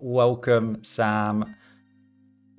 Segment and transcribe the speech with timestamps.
[0.00, 1.56] Welcome, Sam.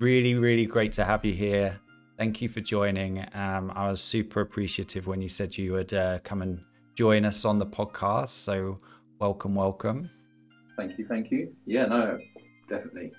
[0.00, 1.80] Really, really great to have you here.
[2.16, 3.24] Thank you for joining.
[3.34, 6.60] Um, I was super appreciative when you said you would uh, come and
[6.96, 8.28] join us on the podcast.
[8.30, 8.78] So,
[9.20, 10.10] welcome, welcome.
[10.76, 11.54] Thank you, thank you.
[11.64, 12.18] Yeah, no,
[12.68, 13.12] definitely.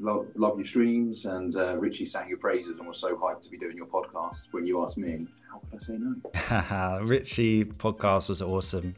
[0.00, 3.50] Love, love your streams, and uh, Richie sang your praises and was so hyped to
[3.50, 4.48] be doing your podcast.
[4.50, 7.00] When you asked me, how could I say no?
[7.04, 8.94] Richie podcast was awesome,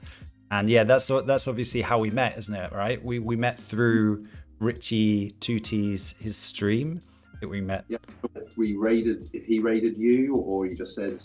[0.51, 2.73] and yeah, that's that's obviously how we met, isn't it?
[2.73, 3.03] Right?
[3.05, 4.25] We we met through
[4.59, 7.03] Richie Tooties his stream
[7.41, 7.85] that we met.
[7.89, 7.99] Yeah,
[8.35, 11.23] if we raided, if he raided you, or he just said,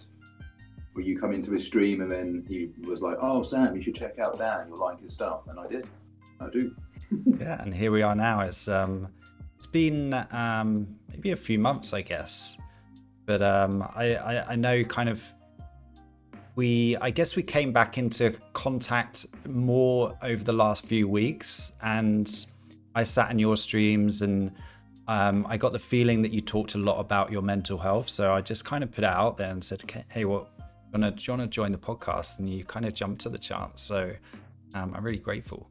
[0.95, 3.95] "Will you come into his stream?" and then he was like, "Oh, Sam, you should
[3.95, 4.67] check out Dan.
[4.69, 5.87] You'll like his stuff," and I did.
[6.39, 6.75] I do.
[7.39, 8.41] yeah, and here we are now.
[8.41, 9.09] It's um,
[9.57, 12.57] it's been um, maybe a few months, I guess,
[13.25, 15.21] but um, I, I I know kind of
[16.59, 22.27] we I guess we came back into contact more over the last few weeks, and
[22.93, 24.51] I sat in your streams and.
[25.07, 28.31] Um, I got the feeling that you talked a lot about your mental health, so
[28.31, 30.51] I just kind of put it out there and said, "Hey, what?
[30.93, 33.81] do you want to join the podcast?" And you kind of jumped to the chance,
[33.81, 34.11] so
[34.75, 35.67] um, I'm really grateful.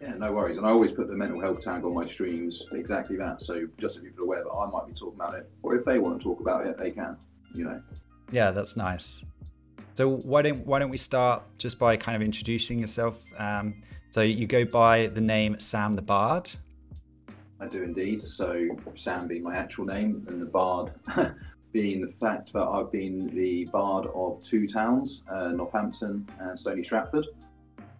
[0.00, 0.56] Yeah, no worries.
[0.56, 3.40] And I always put the mental health tag on my streams, exactly that.
[3.40, 5.84] So just so people are aware that I might be talking about it, or if
[5.84, 7.16] they want to talk about it, they can.
[7.52, 7.82] You know.
[8.30, 9.24] Yeah, that's nice.
[9.94, 13.22] So why don't why don't we start just by kind of introducing yourself?
[13.38, 16.50] Um, so you go by the name Sam the Bard.
[17.60, 18.20] I do indeed.
[18.20, 20.92] So Sam being my actual name, and the Bard
[21.72, 26.82] being the fact that I've been the Bard of two towns, uh, Northampton and Stony
[26.82, 27.26] Stratford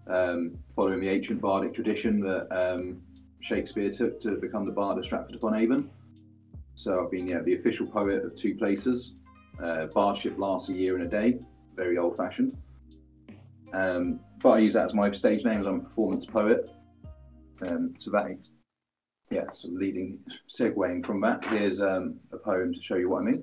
[0.06, 3.00] um, following the ancient bardic tradition that um,
[3.40, 5.90] Shakespeare took to become the Bard of Stratford upon Avon.
[6.74, 9.14] So I've been yeah, the official poet of two places.
[9.62, 11.38] Uh, bardship lasts a year and a day,
[11.74, 12.56] very old fashioned.
[13.72, 16.70] Um, but I use that as my stage name as I'm a performance poet.
[17.68, 18.48] Um, so that,
[19.30, 23.24] yeah, so leading, segueing from that, here's um, a poem to show you what I
[23.24, 23.42] mean.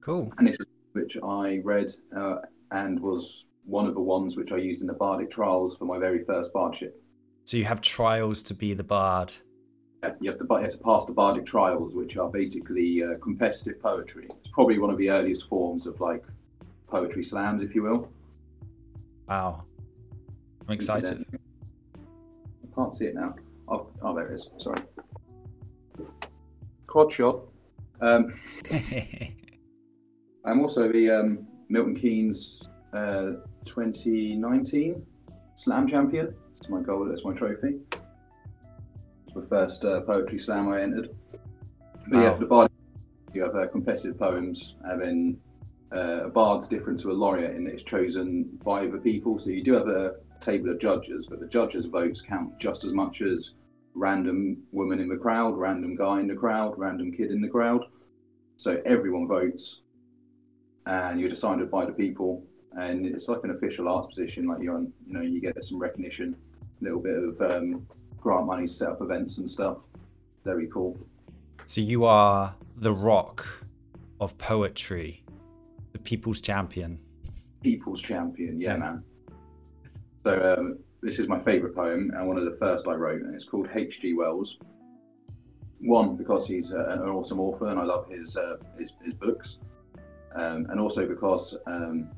[0.00, 0.32] Cool.
[0.38, 2.36] And this is which I read uh,
[2.70, 5.98] and was one of the ones which I used in the Bardic trials for my
[5.98, 7.00] very first bardship.
[7.44, 9.34] So you have trials to be the bard.
[10.02, 13.18] Yeah, you have to, you have to pass the Bardic trials, which are basically uh,
[13.20, 14.28] competitive poetry.
[14.40, 16.24] It's probably one of the earliest forms of like
[16.86, 18.08] poetry slams, if you will.
[19.28, 19.64] Wow,
[20.66, 21.24] I'm excited.
[21.32, 23.34] I can't see it now.
[23.68, 24.50] Oh, oh there it is.
[24.58, 24.78] Sorry.
[26.86, 27.40] Quad shot.
[28.00, 28.32] Um,
[30.44, 33.32] I'm also the um, Milton Keynes uh,
[33.64, 35.04] 2019
[35.56, 36.34] Slam champion.
[36.48, 37.06] That's my goal.
[37.06, 37.76] That's my trophy.
[37.92, 41.16] It's the first uh, poetry slam I entered.
[42.08, 42.22] But wow.
[42.22, 42.70] yeah, for the bard,
[43.32, 45.38] you have uh, competitive poems, and then
[45.96, 49.38] uh, a bard's different to a laureate in that it's chosen by the people.
[49.38, 52.92] So you do have a table of judges, but the judges' votes count just as
[52.92, 53.52] much as
[53.94, 57.82] random woman in the crowd, random guy in the crowd, random kid in the crowd.
[58.56, 59.82] So everyone votes,
[60.86, 62.42] and you're decided by the people
[62.76, 64.46] and it's like an official arts position.
[64.46, 66.36] Like you're, on, you know, you get some recognition,
[66.80, 67.86] a little bit of um,
[68.20, 69.78] grant money, set up events and stuff.
[70.44, 70.96] Very cool.
[71.66, 73.46] So you are the rock
[74.20, 75.22] of poetry,
[75.96, 76.98] the people's champion.
[77.62, 79.02] People's champion, yeah, man.
[80.24, 83.34] So um, this is my favourite poem and one of the first I wrote, and
[83.34, 84.12] it's called H.G.
[84.14, 84.58] Wells.
[85.80, 89.58] One because he's uh, an awesome author, and I love his uh, his, his, books,
[90.34, 92.10] um, and also because um,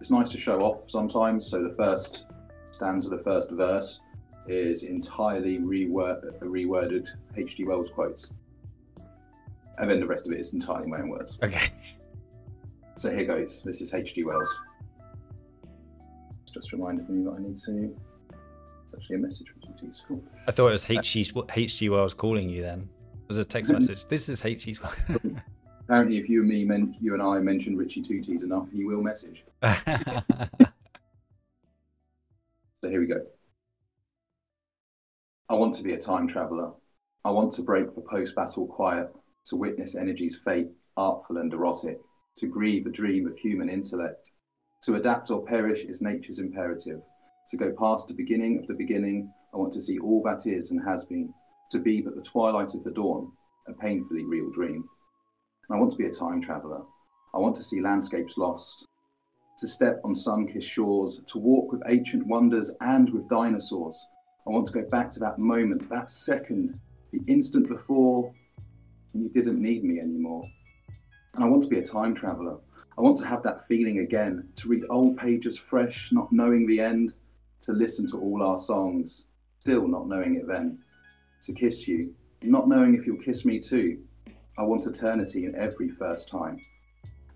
[0.00, 1.46] it's nice to show off sometimes.
[1.46, 2.24] So the first
[2.70, 4.00] stanza, the first verse,
[4.46, 7.64] is entirely reword, reworded H.G.
[7.64, 8.32] Wells quotes,
[9.78, 11.36] and then the rest of it is entirely my own words.
[11.42, 11.70] Okay.
[12.98, 13.62] So here goes.
[13.64, 14.24] This is H.G.
[14.24, 14.52] Wells.
[16.52, 17.96] Just reminded me that I need to.
[18.32, 20.24] It's actually a message from GT School.
[20.48, 21.30] I thought it was H.G.
[21.54, 21.88] H.G.
[21.90, 22.60] Wells calling you.
[22.60, 23.82] Then it was a text mm-hmm.
[23.82, 24.04] message.
[24.08, 24.78] This is H.G.
[24.82, 24.96] Wells.
[25.84, 29.00] apparently, if you and me, men, you and I mention Richie Tooties enough, he will
[29.00, 29.44] message.
[29.62, 29.70] so
[32.82, 33.24] here we go.
[35.48, 36.72] I want to be a time traveller.
[37.24, 39.14] I want to break the post-battle quiet,
[39.44, 42.00] to witness energy's fate, artful and erotic,
[42.38, 44.30] to grieve a dream of human intellect.
[44.82, 47.00] To adapt or perish is nature's imperative.
[47.48, 50.70] To go past the beginning of the beginning, I want to see all that is
[50.70, 51.32] and has been.
[51.70, 53.32] To be but the twilight of the dawn,
[53.66, 54.84] a painfully real dream.
[55.70, 56.82] I want to be a time traveller.
[57.34, 58.86] I want to see landscapes lost,
[59.58, 64.06] to step on sun kissed shores, to walk with ancient wonders and with dinosaurs.
[64.46, 66.78] I want to go back to that moment, that second,
[67.12, 68.32] the instant before
[69.12, 70.48] you didn't need me anymore.
[71.38, 72.58] And I want to be a time traveller.
[72.98, 76.80] I want to have that feeling again, to read old pages fresh, not knowing the
[76.80, 77.12] end,
[77.60, 79.26] to listen to all our songs,
[79.60, 80.80] still not knowing it then.
[81.42, 82.12] to kiss you,
[82.42, 84.00] not knowing if you'll kiss me too.
[84.58, 86.60] I want eternity in every first time.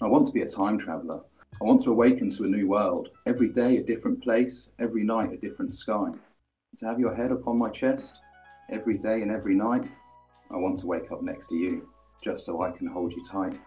[0.01, 1.21] I want to be a time traveller.
[1.61, 3.11] I want to awaken to a new world.
[3.25, 6.11] Every day a different place, every night a different sky.
[6.79, 8.19] To have your head upon my chest,
[8.69, 9.89] every day and every night.
[10.51, 11.89] I want to wake up next to you,
[12.21, 13.61] just so I can hold you tight.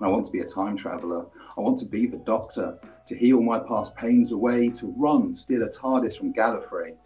[0.00, 1.26] I want to be a time traveller.
[1.56, 5.62] I want to be the doctor, to heal my past pains away, to run, steal
[5.62, 6.96] a TARDIS from Gallifrey,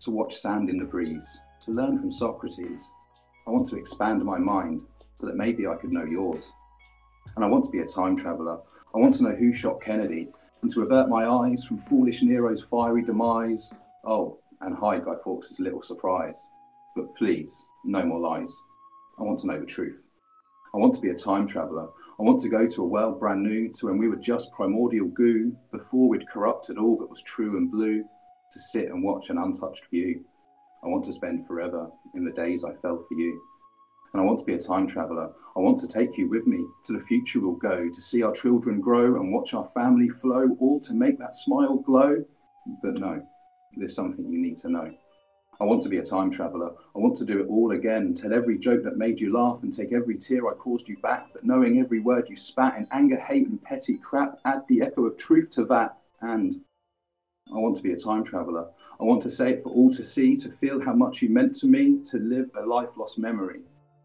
[0.00, 2.92] to watch sand in the breeze, to learn from Socrates.
[3.46, 4.82] I want to expand my mind
[5.14, 6.52] so that maybe I could know yours.
[7.36, 8.58] And I want to be a time traveller.
[8.94, 10.28] I want to know who shot Kennedy
[10.60, 13.72] and to avert my eyes from foolish Nero's fiery demise.
[14.04, 16.48] Oh, and hide Guy Fawkes' little surprise.
[16.94, 18.54] But please, no more lies.
[19.18, 20.02] I want to know the truth.
[20.74, 21.88] I want to be a time traveller.
[22.18, 25.08] I want to go to a world brand new, to when we were just primordial
[25.08, 28.04] goo, before we'd corrupted all that was true and blue,
[28.50, 30.24] to sit and watch an untouched view.
[30.82, 33.42] I want to spend forever in the days I fell for you.
[34.12, 35.30] And I want to be a time traveller.
[35.56, 38.32] I want to take you with me to the future we'll go, to see our
[38.32, 42.24] children grow and watch our family flow, all to make that smile glow.
[42.82, 43.26] But no,
[43.76, 44.90] there's something you need to know.
[45.60, 46.72] I want to be a time traveller.
[46.94, 49.72] I want to do it all again, tell every joke that made you laugh and
[49.72, 53.18] take every tear I caused you back, but knowing every word you spat in anger,
[53.18, 55.98] hate, and petty crap, add the echo of truth to that.
[56.20, 56.60] And
[57.50, 58.68] I want to be a time traveller.
[59.00, 61.54] I want to say it for all to see, to feel how much you meant
[61.56, 63.60] to me, to live a life lost memory.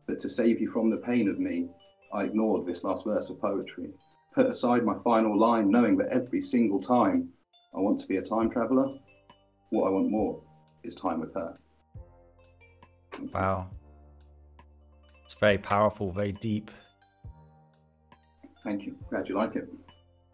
[0.07, 1.69] But to save you from the pain of me,
[2.13, 3.91] I ignored this last verse of poetry,
[4.33, 7.29] put aside my final line, knowing that every single time
[7.73, 8.87] I want to be a time traveller,
[9.69, 10.41] what I want more
[10.83, 11.57] is time with her.
[13.33, 13.69] Wow.
[15.25, 16.71] It's very powerful, very deep.
[18.63, 18.95] Thank you.
[19.09, 19.69] Glad you like it.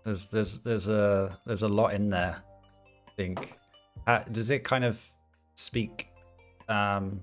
[0.03, 2.37] There's there's there's a there's a lot in there.
[3.07, 3.57] I think.
[4.05, 4.99] Uh, does it kind of
[5.55, 6.09] speak
[6.69, 7.21] um,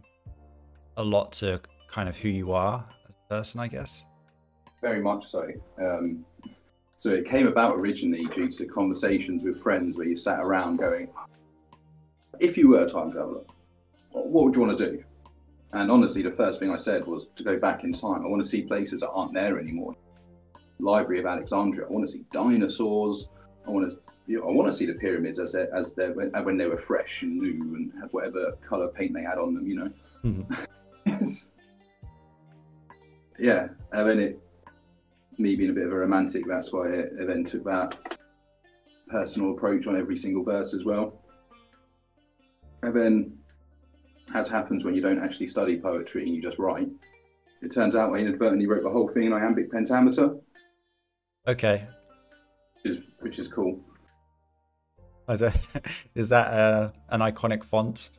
[0.96, 1.60] a lot to
[1.90, 3.60] kind of who you are as a person?
[3.60, 4.04] I guess.
[4.80, 5.48] Very much so.
[5.78, 6.24] Um,
[6.96, 11.08] so it came about originally due to conversations with friends where you sat around going,
[12.40, 13.42] if you were a time traveler,
[14.10, 15.04] what would you want to do?
[15.72, 18.24] And honestly, the first thing I said was to go back in time.
[18.24, 19.96] I want to see places that aren't there anymore.
[20.78, 21.86] Library of Alexandria.
[21.86, 23.28] I want to see dinosaurs.
[23.66, 26.08] I want to, you know, I want to see the pyramids as they, as they
[26.08, 29.66] when they were fresh and new and had whatever color paint they had on them.
[29.66, 29.90] You know.
[30.24, 30.64] Mm-hmm.
[31.06, 31.50] yes.
[33.36, 34.40] Yeah, and then it,
[35.38, 38.16] me being a bit of a romantic, that's why I then took that
[39.08, 41.20] personal approach on every single verse as well.
[42.84, 43.38] And then,
[44.34, 46.88] as happens when you don't actually study poetry and you just write,
[47.62, 50.36] it turns out I inadvertently wrote the whole thing in iambic pentameter.
[51.48, 51.86] Okay.
[52.82, 53.80] Which is, which is cool.
[56.14, 58.10] is that uh, an iconic font?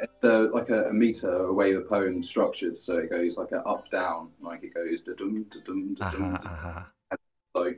[0.00, 2.74] It's uh, like a, a, meter, a way the poem structured.
[2.74, 6.10] So it goes like a up down, like it goes da dum da dum da
[6.10, 6.34] dum.
[6.36, 7.16] Uh-huh, uh-huh.
[7.54, 7.74] So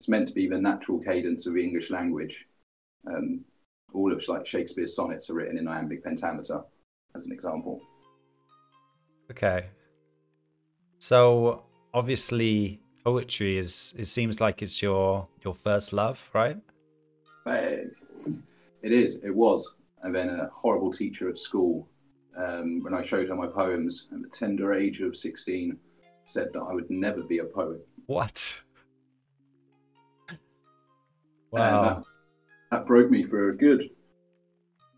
[0.00, 2.48] it's meant to be the natural cadence of the English language.
[3.06, 3.44] Um,
[3.94, 6.62] all of like Shakespeare's sonnets are written in iambic pentameter,
[7.14, 7.80] as an example.
[9.30, 9.66] Okay.
[10.98, 11.64] So
[11.94, 16.58] obviously, poetry is it seems like it's your your first love, right?
[17.46, 17.86] Uh,
[18.82, 19.20] it is.
[19.24, 19.74] It was.
[20.02, 21.88] And then a horrible teacher at school,
[22.36, 25.78] um, when I showed her my poems at the tender age of sixteen,
[26.26, 27.86] said that I would never be a poet.
[28.06, 28.62] What?
[31.50, 32.04] Wow.
[32.70, 33.90] That, broke me for a good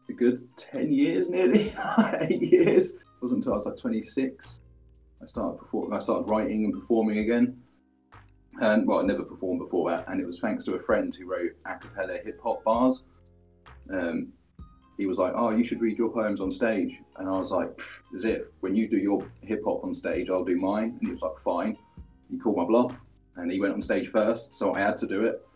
[0.08, 1.72] a good 10 years nearly
[2.20, 2.94] eight years.
[2.94, 4.62] It wasn't until i was like 26
[5.22, 7.56] i started performing i started writing and performing again.
[8.60, 11.26] And well i never performed before that and it was thanks to a friend who
[11.26, 13.04] wrote a cappella hip-hop bars.
[13.92, 14.32] Um,
[14.98, 16.98] he was like oh you should read your poems on stage.
[17.18, 17.80] And i was like
[18.14, 18.26] as
[18.60, 20.96] when you do your hip-hop on stage i'll do mine.
[20.98, 21.76] And he was like fine.
[22.30, 22.96] He called my bluff
[23.36, 25.46] and he went on stage first so i had to do it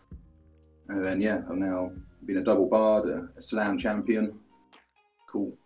[0.89, 1.91] and then yeah i'm now
[2.25, 4.37] been a double bard a, a slam champion
[5.35, 5.57] cool.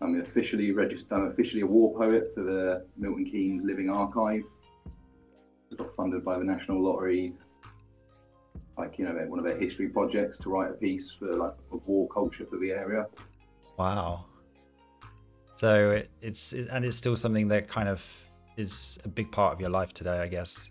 [0.00, 1.12] I'm officially registered.
[1.12, 4.44] I'm officially a war poet for the Milton Keynes Living Archive.
[5.70, 7.32] It got funded by the National Lottery,
[8.78, 11.86] like you know, one of their history projects to write a piece for like of
[11.86, 13.06] war culture for the area.
[13.78, 14.26] Wow.
[15.56, 18.04] So it, it's it, and it's still something that kind of
[18.56, 20.68] is a big part of your life today, I guess.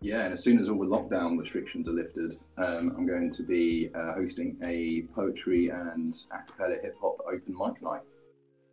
[0.00, 3.42] Yeah, and as soon as all the lockdown restrictions are lifted, um, I'm going to
[3.42, 8.02] be uh, hosting a poetry and a cappella hip hop open mic night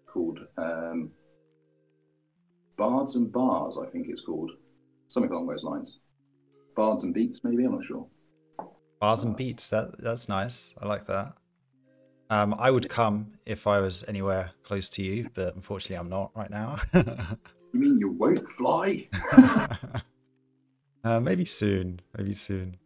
[0.06, 1.12] called um,
[2.78, 4.52] Bards and Bars, I think it's called.
[5.08, 6.00] Something along those lines.
[6.76, 8.06] Bards and Beats, maybe, I'm not sure.
[9.00, 10.74] Bars and Beats, that that's nice.
[10.82, 11.34] I like that.
[12.30, 16.32] Um, I would come if I was anywhere close to you, but unfortunately, I'm not
[16.36, 16.78] right now.
[17.74, 19.10] You mean you won't fly?
[21.04, 22.02] uh, maybe soon.
[22.18, 22.78] Maybe soon.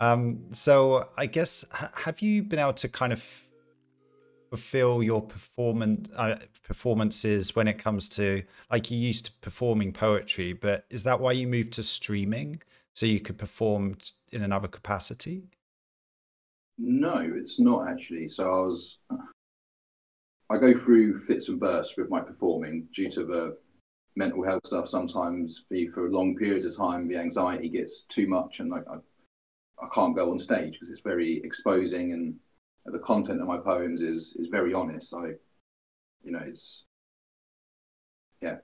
[0.00, 3.24] Um, so I guess ha- have you been able to kind of
[4.50, 10.52] fulfill your performance uh, performances when it comes to like you used to performing poetry,
[10.52, 12.62] but is that why you moved to streaming
[12.92, 13.96] so you could perform
[14.32, 15.48] in another capacity?
[16.78, 18.28] No, it's not actually.
[18.28, 18.98] So I was,
[20.50, 23.58] I go through fits and bursts with my performing due to the
[24.16, 24.88] mental health stuff.
[24.88, 28.96] Sometimes, be for long periods of time, the anxiety gets too much, and like I,
[29.82, 32.34] I can't go on stage because it's very exposing, and
[32.86, 35.14] the content of my poems is is very honest.
[35.14, 35.32] I,
[36.22, 36.84] you know, it's
[38.40, 38.56] yeah.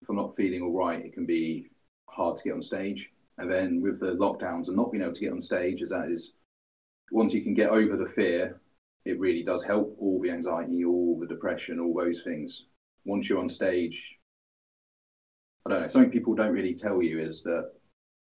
[0.00, 1.68] If I'm not feeling all right, it can be
[2.10, 3.12] hard to get on stage.
[3.38, 6.08] And then with the lockdowns and not being able to get on stage, as that
[6.10, 6.34] is
[7.10, 8.60] once you can get over the fear,
[9.04, 12.66] it really does help all the anxiety, all the depression, all those things.
[13.04, 14.18] Once you're on stage,
[15.64, 17.72] I don't know, something people don't really tell you is that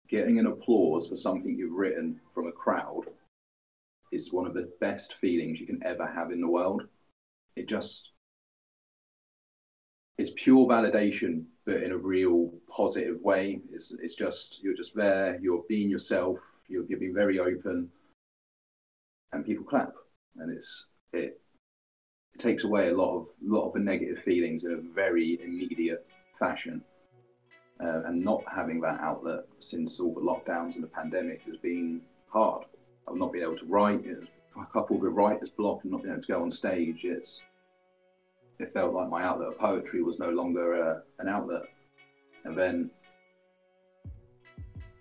[0.08, 3.04] getting an applause for something you've written from a crowd
[4.12, 6.84] is one of the best feelings you can ever have in the world.
[7.56, 8.12] It just,
[10.18, 13.62] it's pure validation, but in a real positive way.
[13.72, 17.90] It's, it's just, you're just there, you're being yourself, you're, you're being very open
[19.32, 19.94] and people clap,
[20.38, 21.40] and it's it,
[22.34, 26.06] it takes away a lot of lot of the negative feelings in a very immediate
[26.38, 26.82] fashion.
[27.82, 32.02] Uh, and not having that outlet since all the lockdowns and the pandemic has been
[32.28, 32.66] hard.
[33.08, 34.04] I've not been able to write,
[34.74, 37.06] coupled with writer's block and not being able to go on stage.
[37.06, 37.42] It's
[38.60, 41.64] it felt like my outlet of poetry was no longer uh, an outlet.
[42.44, 42.92] And then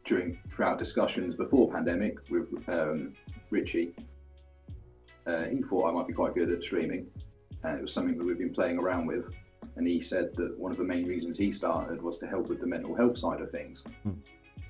[0.04, 3.14] during throughout discussions before pandemic with um,
[3.50, 3.94] Richie,
[5.26, 7.06] uh, he thought I might be quite good at streaming,
[7.64, 9.28] and it was something that we've been playing around with.
[9.76, 12.58] And he said that one of the main reasons he started was to help with
[12.58, 13.84] the mental health side of things.
[14.02, 14.12] Hmm.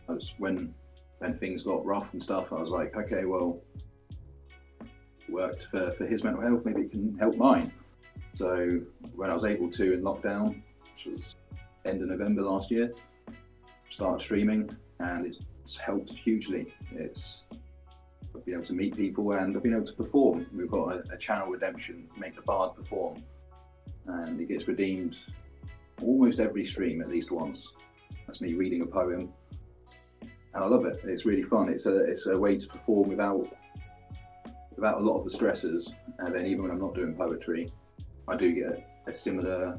[0.06, 0.74] Was when
[1.18, 3.60] when things got rough and stuff, I was like, okay, well,
[5.28, 7.72] worked for, for his mental health, maybe it can help mine.
[8.34, 8.80] So
[9.14, 11.36] when I was able to in lockdown, which was
[11.84, 12.92] end of November last year,
[13.88, 16.72] started streaming, and it's, it's helped hugely.
[16.92, 17.44] It's
[18.34, 20.46] I've been able to meet people and I've been able to perform.
[20.54, 23.22] We've got a, a channel redemption, make the bard perform,
[24.08, 25.18] and it gets redeemed
[26.02, 27.72] almost every stream at least once.
[28.26, 29.32] That's me reading a poem,
[30.20, 31.00] and I love it.
[31.04, 31.68] It's really fun.
[31.68, 33.48] It's a it's a way to perform without
[34.76, 35.92] without a lot of the stresses.
[36.18, 37.72] And then even when I'm not doing poetry,
[38.28, 39.78] I do get a, similar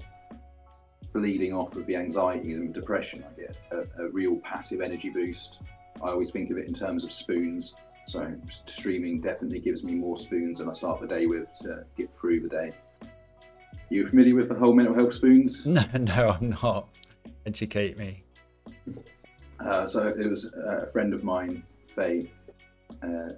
[1.14, 3.24] bleeding off of the anxieties and depression.
[3.24, 5.60] I get a, a real passive energy boost.
[6.02, 7.76] I always think of it in terms of spoons.
[8.06, 8.34] So
[8.66, 12.42] streaming definitely gives me more spoons than I start the day with to get through
[12.42, 12.74] the day.
[13.90, 15.66] You familiar with the whole mental health spoons?
[15.68, 16.90] No, no, I'm not.
[17.46, 18.24] Educate me.
[19.60, 22.32] Uh, so it was a friend of mine, Faye,
[23.04, 23.30] uh,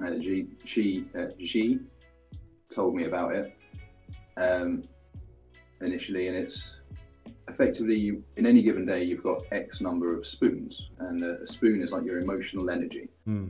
[0.00, 1.78] and she she uh, she
[2.68, 3.56] told me about it
[4.36, 4.84] um,
[5.80, 6.76] initially, and it's
[7.48, 11.92] effectively in any given day you've got X number of spoons, and a, spoon is
[11.92, 13.08] like your emotional energy.
[13.24, 13.48] Hmm.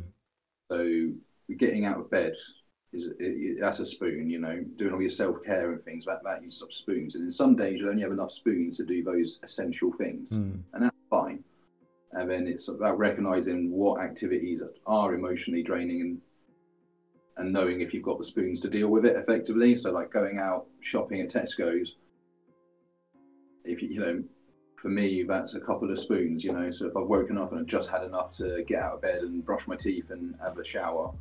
[0.71, 1.09] So
[1.57, 2.35] getting out of bed
[2.93, 6.23] is it, that's a spoon, you know, doing all your self care and things that
[6.25, 7.15] that uses up spoons.
[7.15, 10.61] And in some days you only have enough spoons to do those essential things, mm.
[10.73, 11.45] and that's fine.
[12.13, 16.21] And then it's about recognizing what activities are emotionally draining and
[17.37, 19.77] and knowing if you've got the spoons to deal with it effectively.
[19.77, 21.97] So like going out shopping at Tesco's,
[23.65, 24.23] if you you know
[24.79, 26.71] for me, that's a couple of spoons, you know.
[26.71, 29.19] So if I've woken up and I've just had enough to get out of bed
[29.23, 31.13] and brush my teeth and have a shower,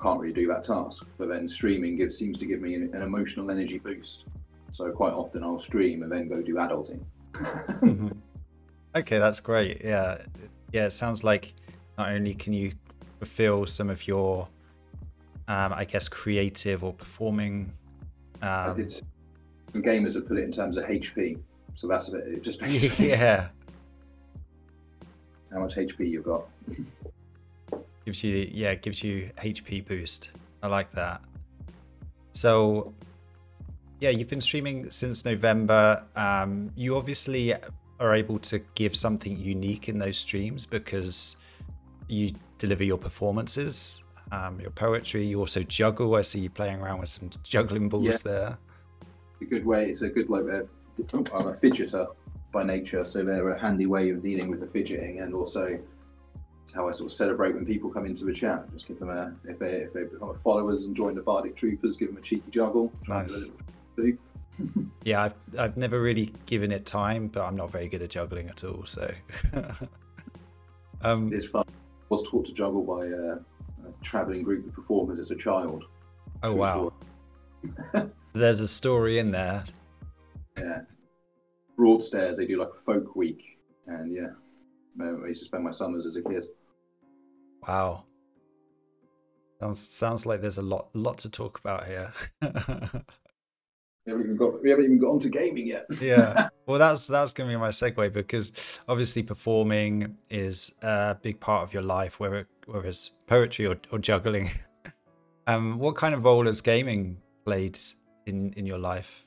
[0.00, 1.06] can't really do that task.
[1.18, 4.26] But then streaming gives, seems to give me an, an emotional energy boost.
[4.72, 7.00] So quite often I'll stream and then go do adulting.
[7.32, 8.08] mm-hmm.
[8.94, 9.82] Okay, that's great.
[9.84, 10.18] Yeah,
[10.72, 10.86] yeah.
[10.86, 11.54] It sounds like
[11.98, 12.72] not only can you
[13.18, 14.48] fulfill some of your,
[15.48, 17.72] um, I guess, creative or performing.
[18.42, 18.90] Um, I did.
[18.90, 19.04] Some
[19.82, 21.38] gamers have put it in terms of HP.
[21.74, 22.26] So that's a bit.
[22.28, 23.48] It just makes yeah.
[25.52, 26.46] How much HP you've got?
[28.06, 30.30] gives you yeah gives you HP boost.
[30.62, 31.20] I like that.
[32.32, 32.94] So
[34.00, 36.04] yeah, you've been streaming since November.
[36.14, 37.54] Um, you obviously
[37.98, 41.36] are able to give something unique in those streams because
[42.08, 45.26] you deliver your performances, um, your poetry.
[45.26, 46.14] You also juggle.
[46.14, 48.16] I see you playing around with some juggling balls yeah.
[48.22, 48.58] there.
[49.40, 49.86] A good way.
[49.86, 50.62] It's a good like uh,
[51.34, 52.06] I'm a fidgeter
[52.52, 55.78] by nature, so they're a handy way of dealing with the fidgeting and also
[56.74, 58.70] how I sort of celebrate when people come into the chat.
[58.72, 61.96] Just give them a if they if they become followers and join the Bardic Troopers,
[61.96, 62.92] give them a cheeky juggle.
[63.04, 63.52] try and do
[63.98, 64.14] a Nice.
[65.04, 68.48] Yeah, I've I've never really given it time, but I'm not very good at juggling
[68.48, 68.84] at all.
[68.86, 69.12] So,
[71.02, 71.64] um, It's fun.
[71.68, 71.72] I
[72.08, 73.38] was taught to juggle by uh,
[73.88, 75.84] a travelling group of performers as a child.
[76.42, 76.92] oh wow,
[78.32, 79.64] there's a story in there.
[80.58, 80.80] Yeah.
[81.76, 83.42] Broadstairs, they do like a folk week,
[83.86, 84.28] and yeah,
[85.00, 86.46] I used to spend my summers as a kid.
[87.66, 88.04] Wow,
[89.60, 92.12] sounds sounds like there's a lot lot to talk about here.
[94.06, 95.86] We haven't even got we haven't even got onto gaming yet.
[96.00, 98.52] yeah well that's that's gonna be my segue because
[98.88, 103.98] obviously performing is a big part of your life whether whether it's poetry or, or
[103.98, 104.50] juggling
[105.48, 107.76] um what kind of role has gaming played
[108.26, 109.26] in in your life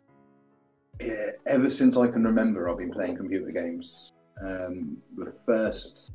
[1.01, 4.11] Yeah, ever since I can remember, I've been playing computer games.
[4.43, 6.13] Um, the first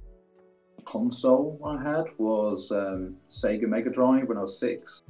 [0.85, 5.03] console I had was um, Sega Mega Drive when I was six.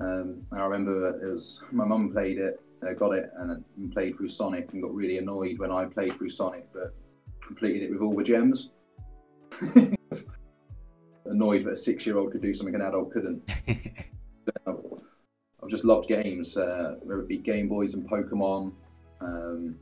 [0.00, 4.28] Um, I remember it was my mum played it, uh, got it, and played through
[4.28, 6.94] Sonic, and got really annoyed when I played through Sonic, but
[7.44, 8.70] completed it with all the gems.
[11.24, 13.42] annoyed that a six-year-old could do something an adult couldn't.
[14.66, 18.72] I've just loved games, uh, whether it be Game Boys and Pokemon.
[19.20, 19.76] Um,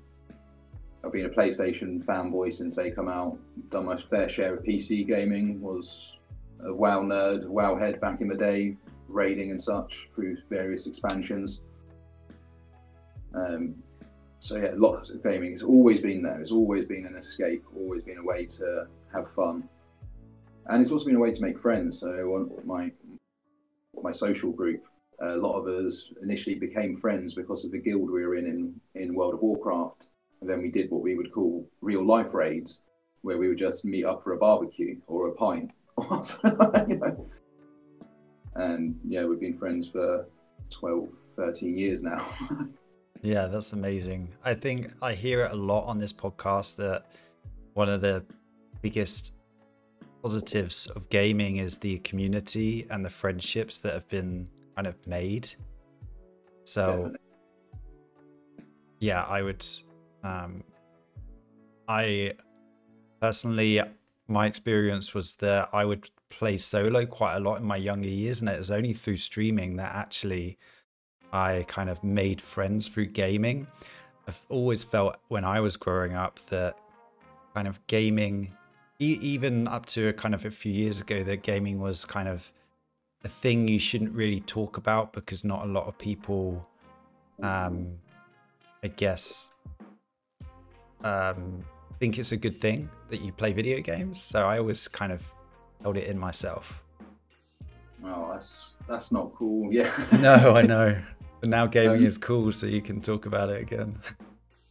[1.04, 3.38] I've been a PlayStation fanboy since they come out.
[3.70, 5.61] Done my fair share of PC gaming.
[5.61, 6.18] Was
[6.64, 8.76] a WoW nerd, WoW head back in the day,
[9.08, 11.61] raiding and such through various expansions.
[13.34, 13.75] Um,
[14.38, 15.52] so yeah, lots of gaming.
[15.52, 16.40] It's always been there.
[16.40, 17.64] It's always been an escape.
[17.76, 19.68] Always been a way to have fun,
[20.66, 22.00] and it's also been a way to make friends.
[22.00, 22.90] So my
[24.02, 24.84] my social group
[25.20, 28.80] a lot of us initially became friends because of the guild we were in, in
[28.94, 30.08] in World of Warcraft,
[30.44, 32.82] and then we did what we would call real life raids,
[33.22, 36.98] where we would just meet up for a barbecue or a pint, or something, you
[36.98, 37.30] know.
[38.54, 40.26] And yeah, we've been friends for
[40.68, 42.24] 12, 13 years now.
[43.22, 44.34] Yeah, that's amazing.
[44.44, 47.06] I think I hear it a lot on this podcast that
[47.72, 48.22] one of the
[48.83, 49.33] biggest
[50.22, 55.48] positives of gaming is the community and the friendships that have been kind of made.
[56.64, 57.18] So, Definitely.
[59.00, 59.64] yeah, I would.
[60.24, 60.64] Um,
[61.87, 62.32] I
[63.20, 63.80] personally,
[64.26, 68.40] my experience was that I would play solo quite a lot in my younger years,
[68.40, 70.58] and it was only through streaming that actually
[71.32, 73.66] I kind of made friends through gaming.
[74.26, 76.76] I've always felt when I was growing up that
[77.54, 78.56] kind of gaming,
[78.98, 82.28] e- even up to a kind of a few years ago, that gaming was kind
[82.28, 82.50] of
[83.22, 86.68] a thing you shouldn't really talk about because not a lot of people,
[87.42, 87.98] um,
[88.82, 89.50] I guess,
[91.02, 91.64] um,
[92.00, 94.20] think it's a good thing that you play video games.
[94.20, 95.22] So I always kind of
[95.83, 96.83] held it in myself.
[98.04, 99.72] oh, that's that's not cool.
[99.72, 99.90] Yeah.
[100.20, 101.00] No, I know.
[101.40, 103.98] But now gaming Um, is cool, so you can talk about it again.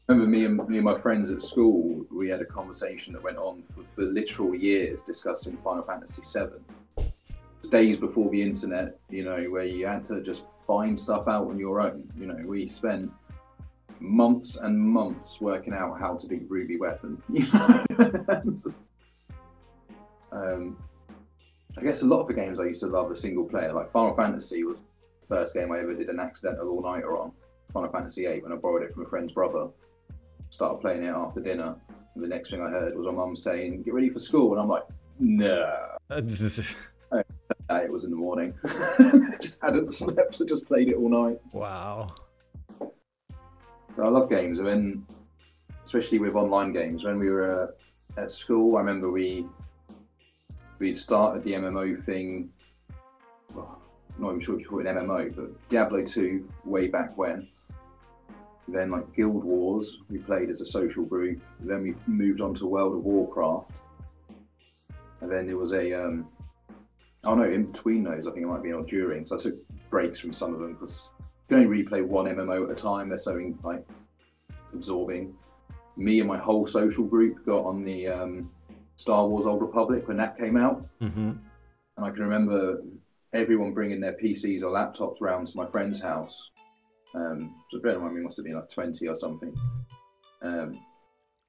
[0.08, 3.38] remember me and me and my friends at school we had a conversation that went
[3.38, 6.52] on for, for literal years discussing final fantasy 7
[7.72, 11.58] days before the internet you know where you had to just find stuff out on
[11.58, 13.10] your own you know we spent
[14.04, 17.86] months and months working out how to beat ruby weapon you know
[20.32, 20.78] um,
[21.78, 23.90] i guess a lot of the games i used to love are single player like
[23.92, 24.84] final fantasy was
[25.22, 27.32] the first game i ever did an accidental all-nighter on
[27.72, 29.70] final fantasy 8 when i borrowed it from a friend's brother
[30.54, 31.76] started playing it after dinner.
[32.16, 34.62] And the next thing I heard was my mum saying, "Get ready for school," and
[34.62, 34.84] I'm like,
[35.20, 35.98] "No."
[37.70, 38.54] It was in the morning.
[39.42, 41.40] just hadn't slept, so just played it all night.
[41.52, 42.14] wow.
[43.94, 44.58] So I love games.
[44.58, 45.06] And when,
[45.84, 47.70] especially with online games, when we were
[48.18, 49.46] uh, at school, I remember we
[50.80, 52.50] we started the MMO thing.
[53.54, 53.80] Well,
[54.16, 57.16] I'm not even sure if you call it an MMO, but Diablo 2 way back
[57.20, 57.48] when.
[58.68, 61.40] Then like Guild Wars, we played as a social group.
[61.60, 63.74] Then we moved on to World of Warcraft,
[65.22, 66.28] and then there was a um,
[67.26, 69.24] oh no, in between those, I think it might be or during.
[69.28, 69.56] So I took
[69.92, 71.12] breaks from some of them because
[71.50, 73.10] you can only replay one MMO at a time.
[73.10, 73.86] They're so like
[74.74, 75.36] absorbing.
[75.96, 78.50] Me and my whole social group got on the um,
[78.96, 81.34] Star Wars Old Republic when that came out, hmm
[81.96, 82.82] and I can remember
[83.34, 86.50] everyone bringing their PCs or laptops round to my friend's house.
[87.14, 89.56] Um, so bear in mind, we must have been like 20 or something,
[90.42, 90.80] um,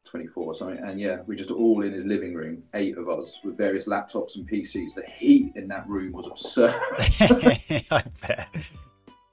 [0.04, 0.78] 24 or something.
[0.84, 4.36] And yeah, we just all in his living room, eight of us, with various laptops
[4.36, 4.94] and PCs.
[4.94, 6.74] The heat in that room was absurd.
[7.90, 8.48] I bet.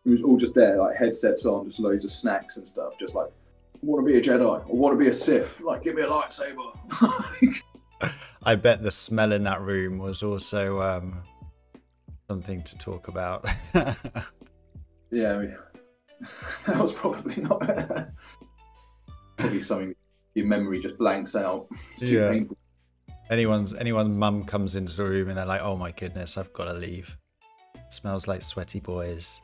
[0.06, 3.14] We was all just there, like headsets on, just loads of snacks and stuff, just
[3.16, 5.96] like, I want to be a Jedi, I want to be a Sith, like, give
[5.96, 7.62] me a lightsaber.
[8.44, 11.22] I bet the smell in that room was also um,
[12.28, 13.46] something to talk about.
[13.74, 13.96] yeah,
[16.66, 17.60] that was probably not
[19.38, 19.96] probably something
[20.36, 21.68] your memory just blanks out.
[21.92, 22.30] It's too Yeah.
[22.30, 22.58] painful.
[23.30, 26.66] anyone's anyone's mum comes into the room and they're like, "Oh my goodness, I've got
[26.66, 27.18] to leave."
[27.90, 29.42] smells like sweaty boys.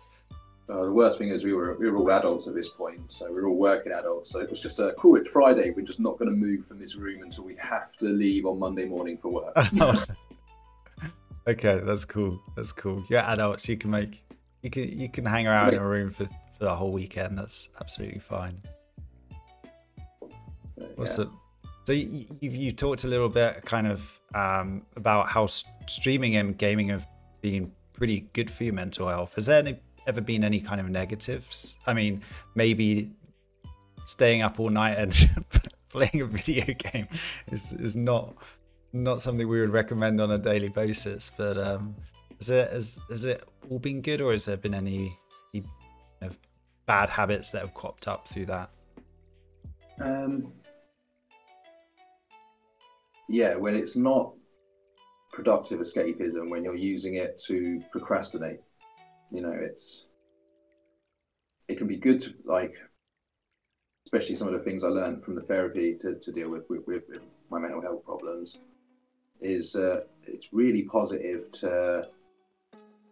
[0.70, 3.28] Uh, the worst thing is we were we were all adults at this point, so
[3.28, 4.30] we were all working adults.
[4.30, 5.16] So it was just a cool.
[5.16, 5.72] It's Friday.
[5.72, 8.60] We're just not going to move from this room until we have to leave on
[8.60, 9.56] Monday morning for work.
[11.48, 12.42] okay, that's cool.
[12.56, 13.06] That's cool.
[13.10, 13.70] You're adults.
[13.70, 14.22] You can make
[14.62, 17.38] you can you can hang around in a room for for the whole weekend.
[17.38, 18.60] That's absolutely fine.
[20.96, 21.26] What's Yeah.
[21.26, 21.30] it?
[21.86, 25.48] So you, you you talked a little bit kind of um, about how
[25.88, 27.08] streaming and gaming have
[27.40, 29.34] been pretty good for your mental health.
[29.36, 31.76] Has there any, ever been any kind of negatives?
[31.86, 32.24] I mean,
[32.56, 33.12] maybe
[34.06, 35.14] staying up all night and
[35.90, 37.08] playing a video game
[37.52, 38.36] is is not
[38.94, 41.32] not something we would recommend on a daily basis.
[41.38, 41.96] But um,
[42.38, 45.18] has it has, has it all been good, or has there been any
[45.54, 46.38] kind of
[46.86, 48.70] bad habits that have cropped up through that?
[50.00, 50.54] Um,
[53.30, 54.34] yeah, when it's not
[55.34, 58.60] productive escapism, when you're using it to procrastinate,
[59.32, 60.06] you know, it's
[61.68, 62.76] it can be good to like,
[64.06, 66.86] especially some of the things I learned from the therapy to, to deal with, with,
[66.88, 67.04] with
[67.50, 68.60] my mental health problems.
[69.40, 72.08] Is uh, it's really positive to,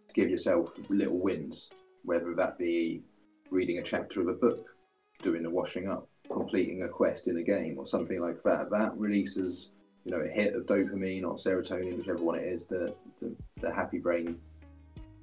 [0.08, 1.68] to give yourself little wins,
[2.04, 3.02] whether that be
[3.50, 4.74] reading a chapter of a book,
[5.22, 8.70] doing the washing up, completing a quest in a game, or something like that.
[8.70, 9.70] That releases,
[10.04, 13.72] you know, a hit of dopamine or serotonin, whichever one it is, the the, the
[13.72, 14.40] happy brain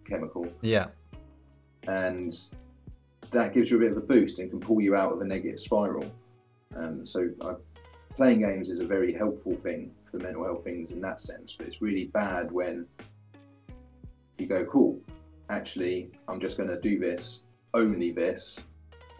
[0.05, 0.87] chemical, Yeah.
[1.87, 2.31] and
[3.31, 5.25] that gives you a bit of a boost and can pull you out of a
[5.25, 6.05] negative spiral.
[6.75, 7.55] Um, so uh,
[8.15, 11.67] playing games is a very helpful thing for mental health things in that sense, but
[11.67, 12.85] it's really bad when
[14.37, 14.99] you go, cool,
[15.49, 17.41] actually, I'm just going to do this,
[17.73, 18.59] only this,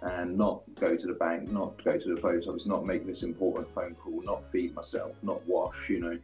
[0.01, 3.23] and not go to the bank, not go to the post office, not make this
[3.23, 6.19] important phone call, not feed myself, not wash, you know.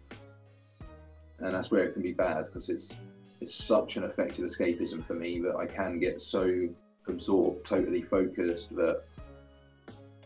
[1.39, 2.99] And that's where it can be bad because it's
[3.41, 6.67] it's such an effective escapism for me that I can get so
[7.07, 9.03] absorbed, totally focused that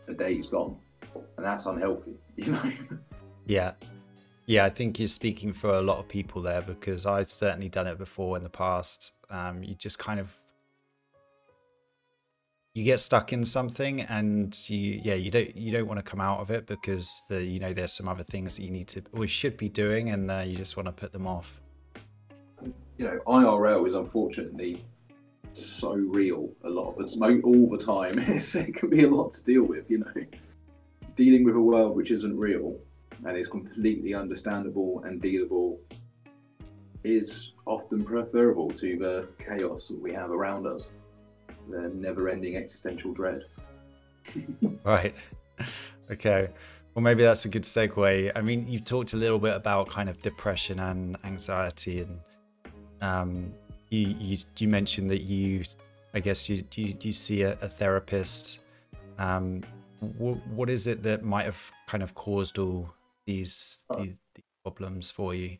[0.08, 0.76] a day's gone,
[1.36, 2.72] and that's unhealthy, you know.
[3.46, 3.72] Yeah.
[4.46, 7.86] Yeah, I think you're speaking for a lot of people there because I've certainly done
[7.86, 9.12] it before in the past.
[9.30, 10.34] Um, you just kind of
[12.74, 16.20] you get stuck in something and you yeah, you don't you don't want to come
[16.20, 19.02] out of it because the you know there's some other things that you need to
[19.12, 21.62] or should be doing and uh, you just want to put them off.
[22.96, 24.84] You know, IRL is unfortunately
[25.52, 28.18] so real a lot of it's all the time.
[28.18, 30.26] It can be a lot to deal with, you know.
[31.16, 32.76] Dealing with a world which isn't real
[33.24, 35.78] and is completely understandable and dealable
[37.04, 40.90] is often preferable to the chaos that we have around us,
[41.70, 43.42] the never ending existential dread.
[44.84, 45.14] Right.
[46.10, 46.50] Okay.
[46.94, 48.32] Well, maybe that's a good segue.
[48.34, 52.20] I mean, you've talked a little bit about kind of depression and anxiety, and
[53.00, 53.52] um,
[53.90, 55.64] you you, you mentioned that you,
[56.12, 58.60] I guess you you, you see a, a therapist.
[59.18, 59.62] Um,
[60.00, 62.92] wh- what is it that might have kind of caused all
[63.26, 65.58] these these, these problems for you?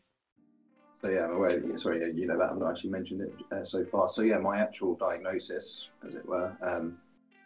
[1.01, 1.77] So yeah, I'm aware.
[1.77, 4.07] Sorry, you know that I've not actually mentioned it uh, so far.
[4.07, 6.97] So yeah, my actual diagnosis, as it were, um,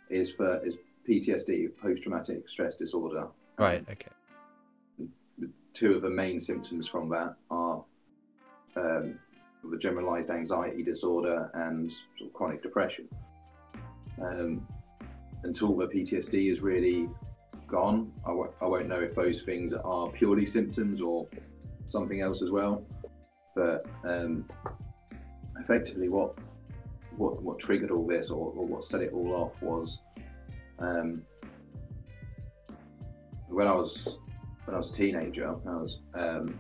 [0.10, 3.24] is for is PTSD, post-traumatic stress disorder.
[3.24, 3.86] Um, Right.
[3.92, 4.12] Okay.
[5.74, 7.84] Two of the main symptoms from that are
[8.76, 9.20] um,
[9.64, 13.08] the generalized anxiety disorder and sort of chronic depression.
[14.22, 14.68] Um,
[15.44, 17.10] until the PTSD is really
[17.68, 21.28] gone, I w- I won't know if those things are purely symptoms or
[21.86, 22.84] something else as well.
[23.56, 24.46] But um,
[25.58, 26.38] effectively, what
[27.16, 30.00] what what triggered all this, or, or what set it all off, was
[30.80, 31.22] um,
[33.48, 34.18] when I was
[34.66, 35.50] when I was a teenager.
[35.50, 36.60] I was um,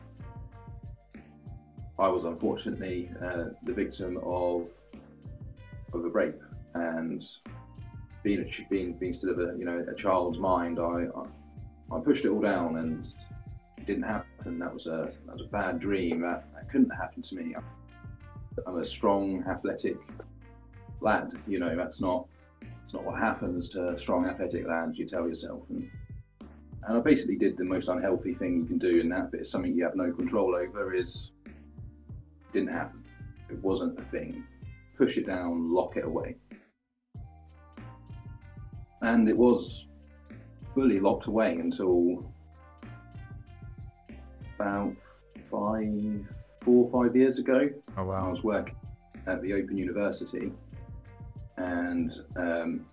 [1.99, 4.71] I was unfortunately uh, the victim of
[5.93, 6.41] of a rape,
[6.73, 7.25] and
[8.23, 11.99] being a, being being still of a you know a child's mind, I I, I
[11.99, 13.05] pushed it all down and
[13.77, 14.59] it didn't happen.
[14.59, 16.21] That was a that was a bad dream.
[16.21, 17.55] That, that couldn't happen to me.
[18.65, 19.97] I'm a strong, athletic
[21.01, 21.33] lad.
[21.47, 22.27] You know that's not
[22.83, 24.97] it's not what happens to strong, athletic lads.
[24.97, 25.89] You tell yourself, and
[26.83, 29.51] and I basically did the most unhealthy thing you can do in that, but it's
[29.51, 30.93] something you have no control over.
[30.93, 31.31] Is
[32.51, 33.03] didn't happen.
[33.49, 34.43] It wasn't a thing.
[34.97, 36.35] Push it down, lock it away,
[39.01, 39.87] and it was
[40.67, 42.31] fully locked away until
[44.55, 44.95] about
[45.43, 46.25] five,
[46.61, 47.69] four or five years ago.
[47.97, 48.27] Oh wow.
[48.27, 48.75] I was working
[49.25, 50.51] at the Open University
[51.57, 52.85] and um,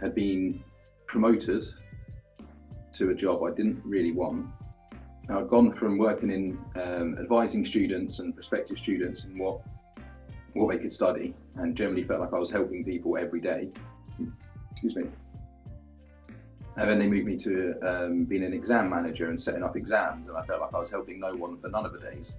[0.00, 0.62] had been
[1.06, 1.64] promoted
[2.92, 4.46] to a job I didn't really want.
[5.28, 9.60] Now, I'd gone from working in um, advising students and prospective students in what
[10.54, 13.68] what they could study, and generally felt like I was helping people every day.
[14.70, 15.04] Excuse me.
[16.78, 20.28] And then they moved me to um, being an exam manager and setting up exams,
[20.28, 22.36] and I felt like I was helping no one for none of the days.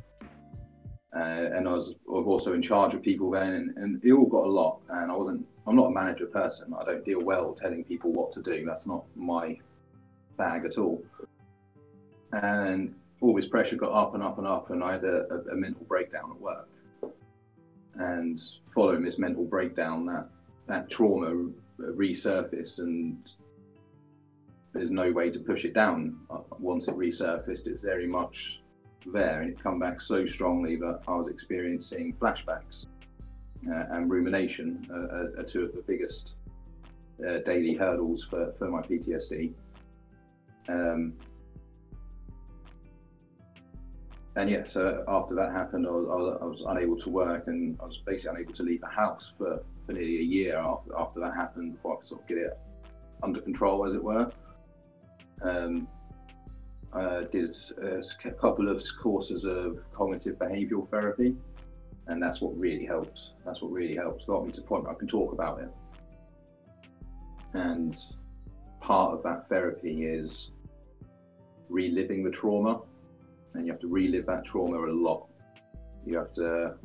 [1.16, 4.12] Uh, and I was, I was also in charge of people then, and, and it
[4.12, 4.82] all got a lot.
[4.90, 6.74] And I wasn't, I'm not a manager person.
[6.80, 8.66] I don't deal well telling people what to do.
[8.66, 9.58] That's not my
[10.38, 11.04] bag at all.
[12.34, 15.54] And all this pressure got up and up and up, and I had a, a,
[15.54, 16.68] a mental breakdown at work.
[17.96, 20.30] And following this mental breakdown, that
[20.68, 23.18] that trauma resurfaced, and
[24.74, 26.20] there's no way to push it down.
[26.30, 28.62] Uh, Once it resurfaced, it's very much
[29.06, 32.86] there, and it come back so strongly that I was experiencing flashbacks
[33.70, 36.36] uh, and rumination uh, are, are two of the biggest
[37.26, 39.54] uh, daily hurdles for, for my PTSD.
[40.70, 41.14] Um,
[44.38, 47.86] and yeah, so after that happened, I was, I, was, unable to work, and I
[47.86, 51.34] was basically unable to leave the house for, for nearly a year after after that
[51.34, 52.60] happened before I could sort of get it
[53.24, 54.32] under control, as it were.
[55.42, 55.88] Um,
[56.94, 61.36] I did a, a couple of courses of cognitive behavioural therapy,
[62.06, 63.32] and that's what really helps.
[63.44, 64.26] That's what really helps.
[64.26, 65.70] Got me to the point where I can talk about it.
[67.54, 67.96] And
[68.82, 70.52] part of that therapy is
[71.70, 72.82] reliving the trauma,
[73.58, 75.28] and you have to relive that trauma a lot.
[76.06, 76.76] You have to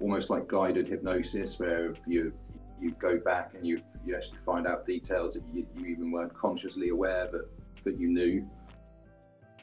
[0.00, 2.32] almost like guided hypnosis, where you
[2.80, 6.34] you go back and you you actually find out details that you, you even weren't
[6.34, 7.48] consciously aware that
[7.82, 8.48] that you knew,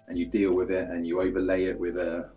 [0.07, 2.29] and you deal with it and you overlay it with a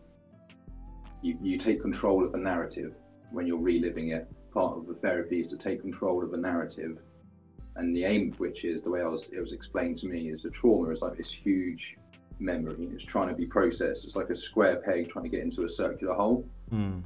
[1.22, 2.94] you, you take control of a narrative
[3.32, 4.28] when you're reliving it.
[4.52, 7.00] Part of the therapy is to take control of a narrative,
[7.76, 10.28] and the aim of which is the way I was it was explained to me
[10.28, 11.96] is the trauma is like this huge
[12.38, 12.88] memory.
[12.92, 14.04] It's trying to be processed.
[14.04, 16.46] It's like a square peg trying to get into a circular hole.
[16.70, 17.00] Hmm.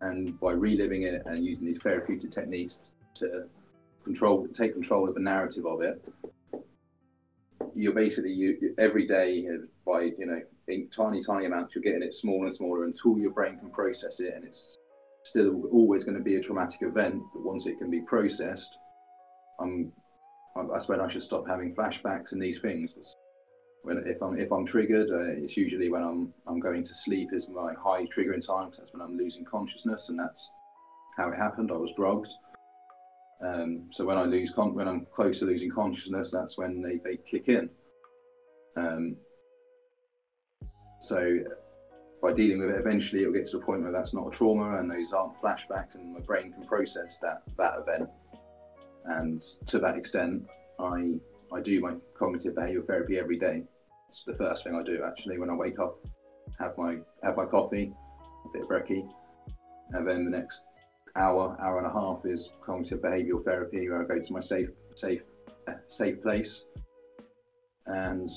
[0.00, 2.80] And by reliving it and using these therapeutic techniques
[3.14, 3.46] to
[4.04, 6.02] control, take control of the narrative of it,
[7.74, 9.46] you're basically you every day
[9.86, 13.30] by you know in tiny tiny amounts you're getting it smaller and smaller until your
[13.30, 14.76] brain can process it and it's
[15.24, 18.78] still always going to be a traumatic event but once it can be processed
[19.60, 19.92] i'm
[20.56, 22.94] I- that's when i should stop having flashbacks and these things
[23.88, 27.30] when if i'm if i'm triggered uh, it's usually when i'm i'm going to sleep
[27.32, 30.50] is my high triggering time 'cause that's when i'm losing consciousness and that's
[31.16, 32.32] how it happened i was drugged
[33.40, 36.96] um, so when I lose con- when I'm close to losing consciousness, that's when they,
[36.96, 37.70] they kick in.
[38.76, 39.16] Um,
[41.00, 41.38] so
[42.20, 44.78] by dealing with it, eventually it'll get to the point where that's not a trauma
[44.78, 48.08] and those aren't flashbacks, and my brain can process that that event.
[49.04, 50.44] And to that extent,
[50.80, 51.14] I
[51.52, 53.62] I do my cognitive behavioural therapy every day.
[54.08, 55.98] It's the first thing I do actually when I wake up.
[56.58, 57.92] Have my have my coffee,
[58.44, 59.06] a bit of brekkie,
[59.90, 60.64] and then the next
[61.14, 64.70] hour, hour and a half is cognitive behavioural therapy, where I go to my safe,
[64.96, 65.22] safe,
[65.88, 66.64] safe place,
[67.86, 68.28] and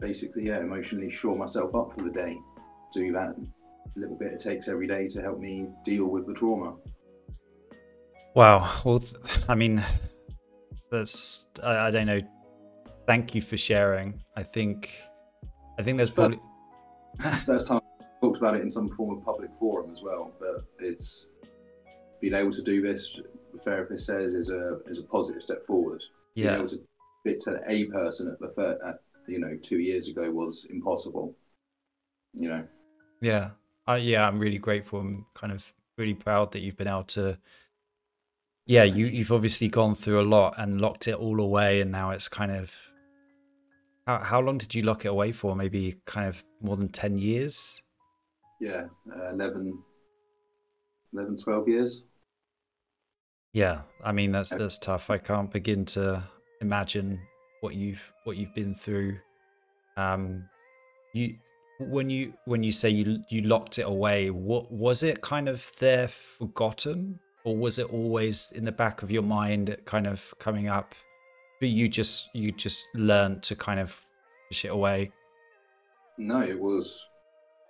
[0.00, 2.36] basically, yeah, emotionally shore myself up for the day.
[2.92, 3.36] Do that
[3.96, 6.76] little bit it takes every day to help me deal with the trauma.
[8.34, 8.80] Wow.
[8.84, 9.04] Well,
[9.48, 9.84] I mean,
[10.90, 12.20] that's I, I don't know.
[13.06, 14.22] Thank you for sharing.
[14.36, 14.94] I think,
[15.78, 16.40] I think there's probably
[17.46, 20.64] First time I've talked about it in some form of public forum as well, but
[20.78, 21.26] it's
[22.20, 23.18] being able to do this.
[23.52, 26.02] The therapist says is a is a positive step forward.
[26.34, 26.54] Being yeah.
[26.54, 26.76] able to
[27.24, 31.36] fit to a person at the at, you know two years ago was impossible.
[32.32, 32.64] You know,
[33.20, 33.50] Yeah.
[33.86, 35.00] Uh, yeah, I'm really grateful.
[35.00, 37.36] I'm kind of really proud that you've been able to.
[38.64, 42.10] Yeah, you you've obviously gone through a lot and locked it all away, and now
[42.10, 42.72] it's kind of.
[44.06, 45.54] How how long did you lock it away for?
[45.54, 47.82] Maybe kind of more than ten years.
[48.60, 48.84] yeah,
[49.16, 49.76] uh, 11,
[51.14, 52.04] 11, 12 years.
[53.52, 55.10] Yeah, I mean that's that's tough.
[55.10, 56.24] I can't begin to
[56.60, 57.20] imagine
[57.60, 59.18] what you've what you've been through.
[59.96, 60.48] Um,
[61.12, 61.36] you
[61.78, 65.70] when you when you say you you locked it away, what was it kind of
[65.80, 70.68] there forgotten, or was it always in the back of your mind, kind of coming
[70.68, 70.94] up?
[71.62, 74.04] But you just you just learned to kind of
[74.48, 75.12] push it away.
[76.18, 77.06] No, it was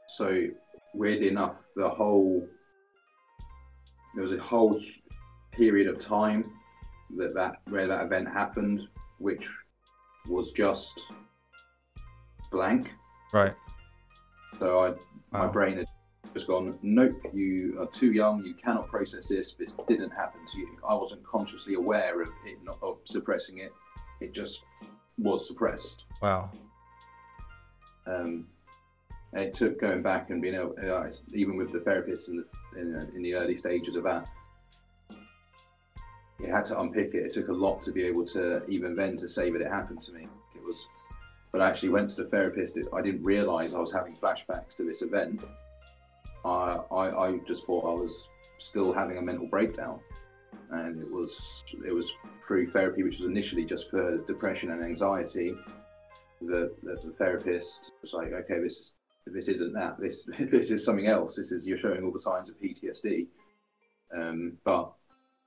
[0.09, 0.47] so
[0.95, 1.57] weirdly enough.
[1.77, 2.49] The whole
[4.15, 4.81] there was a whole
[5.51, 6.53] period of time
[7.19, 8.81] that that where that event happened,
[9.19, 9.47] which
[10.27, 10.99] was just
[12.51, 12.95] blank.
[13.31, 13.55] Right.
[14.59, 15.87] So I, my brain had
[16.33, 19.53] just gone, nope, you are too young, you cannot process this.
[19.53, 20.79] This didn't happen to you.
[20.89, 23.71] I wasn't consciously aware of it, not of suppressing it.
[24.23, 24.65] It just
[25.19, 26.05] was suppressed.
[26.21, 26.51] Wow.
[28.07, 28.47] Um,
[29.33, 32.81] and it took going back and being able, uh, even with the therapist in the
[32.81, 34.27] in, uh, in the early stages of that,
[36.41, 37.25] it had to unpick it.
[37.27, 40.01] It took a lot to be able to even then to say that it happened
[40.01, 40.29] to me.
[40.55, 40.87] It was,
[41.51, 42.79] but I actually went to the therapist.
[42.93, 45.41] I didn't realise I was having flashbacks to this event.
[46.45, 50.01] I, I I just thought I was still having a mental breakdown,
[50.71, 52.13] and it was it was
[52.47, 55.55] through therapy, which was initially just for depression and anxiety.
[56.41, 58.95] The, the, the therapist was like, okay, this is
[59.27, 60.01] this isn't that.
[60.01, 61.37] This this is something else.
[61.37, 63.27] This is you're showing all the signs of PTSD.
[64.15, 64.93] Um, but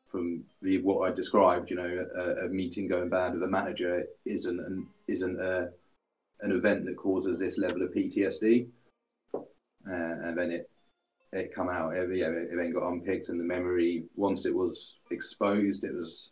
[0.05, 4.05] from the, what I described, you know, a, a meeting going bad with a manager
[4.25, 5.69] isn't an, isn't a,
[6.41, 8.67] an event that causes this level of PTSD.
[9.33, 9.41] Uh,
[9.87, 10.69] and then it
[11.35, 11.95] it come out.
[11.95, 16.31] It, yeah, it then got unpicked, and the memory once it was exposed, it was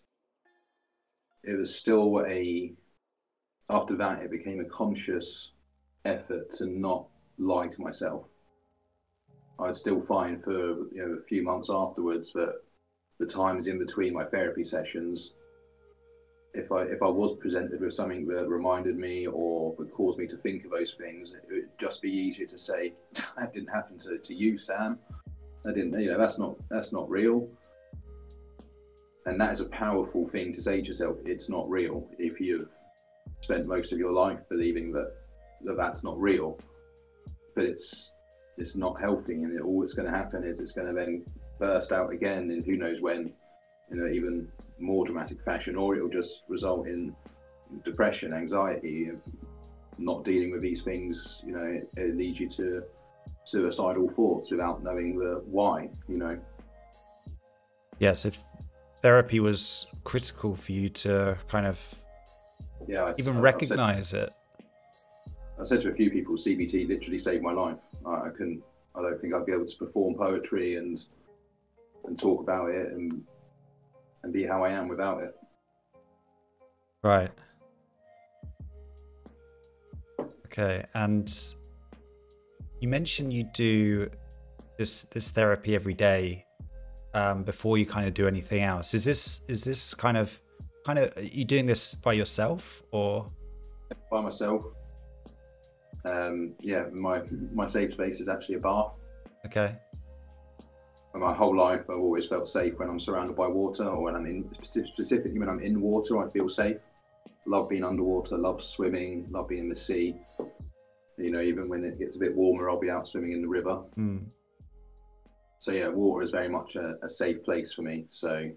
[1.44, 2.74] it was still a.
[3.70, 5.52] After that, it became a conscious
[6.06, 8.26] effort to not lie to myself.
[9.60, 12.56] I'd still find for you know a few months afterwards that
[13.20, 15.34] the times in between my therapy sessions,
[16.54, 20.28] if I if I was presented with something that reminded me or that caused me
[20.28, 22.94] to think of those things, it would just be easier to say
[23.38, 25.00] that didn't happen to, to you, Sam.
[25.64, 27.48] That didn't you know that's not that's not real.
[29.26, 31.18] And that is a powerful thing to say to yourself.
[31.26, 32.74] It's not real if you've
[33.40, 35.14] spent most of your life believing that,
[35.64, 36.60] that that's not real.
[37.56, 38.14] But it's
[38.58, 41.26] it's not healthy, and it, all that's going to happen is it's going to then
[41.60, 43.34] burst out again, and who knows when,
[43.94, 44.48] in an even
[44.80, 47.16] more dramatic fashion, or it'll just result in
[47.84, 49.12] depression, anxiety,
[49.98, 51.42] not dealing with these things.
[51.46, 52.84] You know, it, it leads you to
[53.44, 55.90] suicidal thoughts without knowing the why.
[56.10, 56.40] You know,
[58.00, 58.44] Yes, if
[59.02, 61.80] therapy was critical for you to kind of
[62.88, 63.04] yeah.
[63.06, 64.34] I, even I- I've said- recognize it.
[65.60, 67.78] I said to a few people, CBT literally saved my life.
[68.06, 68.64] I, I couldn't.
[68.96, 70.98] I don't think I'd be able to perform poetry and
[72.06, 73.24] and talk about it and
[74.24, 75.36] and be how I am without it.
[77.04, 77.32] Right.
[80.48, 81.32] Okay, and
[82.80, 84.10] you mentioned you do
[84.78, 86.46] this this therapy every day
[87.14, 88.94] um, before you kind of do anything else.
[88.94, 90.40] Is this is this kind of
[90.86, 93.32] kind of are you doing this by yourself or
[94.12, 94.64] By myself.
[96.06, 99.00] Um, yeah, my my safe space is actually a bath.
[99.46, 99.78] okay?
[101.16, 104.26] My whole life, I've always felt safe when I'm surrounded by water, or when I'm
[104.26, 106.78] in specifically when I'm in water, I feel safe.
[107.46, 110.16] Love being underwater, love swimming, love being in the sea.
[111.18, 113.48] You know, even when it gets a bit warmer, I'll be out swimming in the
[113.48, 113.76] river.
[113.96, 114.18] Hmm.
[115.60, 118.06] so yeah, water is very much a, a safe place for me.
[118.10, 118.50] So,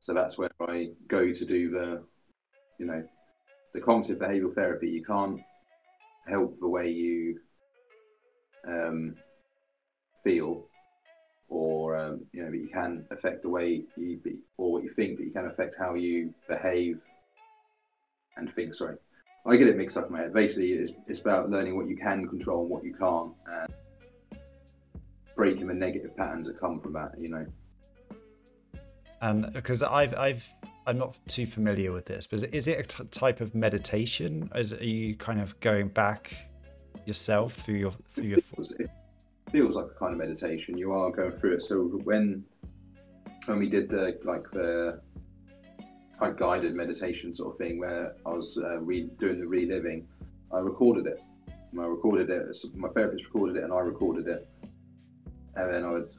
[0.00, 2.02] so that's where I go to do the,
[2.78, 3.02] you know,
[3.74, 4.88] the cognitive behavioural therapy.
[4.88, 5.40] You can't
[6.26, 7.38] help the way you
[8.66, 9.14] um,
[10.22, 10.66] feel,
[11.50, 14.88] or um, you know, but you can affect the way you be, or what you
[14.88, 17.00] think, but you can affect how you behave
[18.36, 18.72] and think.
[18.72, 18.96] Sorry,
[19.46, 20.32] I get it mixed up in my head.
[20.32, 24.40] Basically, it's it's about learning what you can control and what you can't, and
[25.36, 27.12] breaking the negative patterns that come from that.
[27.18, 27.46] You know.
[29.20, 30.48] And because I've I've
[30.86, 34.50] I'm not too familiar with this, but is it a t- type of meditation?
[34.54, 36.36] Is are you kind of going back
[37.06, 38.38] yourself through your through your
[39.50, 40.78] feels, like a kind of meditation.
[40.78, 41.62] You are going through it.
[41.62, 42.44] So when
[43.46, 45.00] when we did the like the
[46.20, 50.06] like guided meditation sort of thing, where I was uh, re- doing the reliving,
[50.52, 51.20] I recorded it.
[51.72, 52.56] And I recorded it.
[52.74, 54.48] My therapist recorded it, and I recorded it,
[55.54, 56.10] and then I would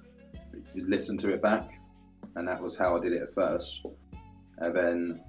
[0.76, 1.70] listen to it back,
[2.36, 3.86] and that was how I did it at first.
[4.58, 5.22] And then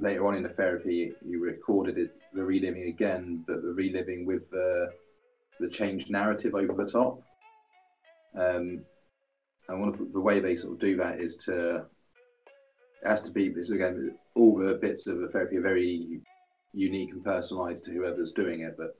[0.00, 4.48] later on in the therapy, you recorded it, the reliving again, but the reliving with
[4.50, 4.90] the
[5.60, 7.22] the changed narrative over the top.
[8.38, 8.84] Um,
[9.68, 11.86] and one of the way they sort of do that is to
[13.02, 16.20] it has to be this again all the bits of the therapy are very
[16.72, 18.96] unique and personalized to whoever's doing it but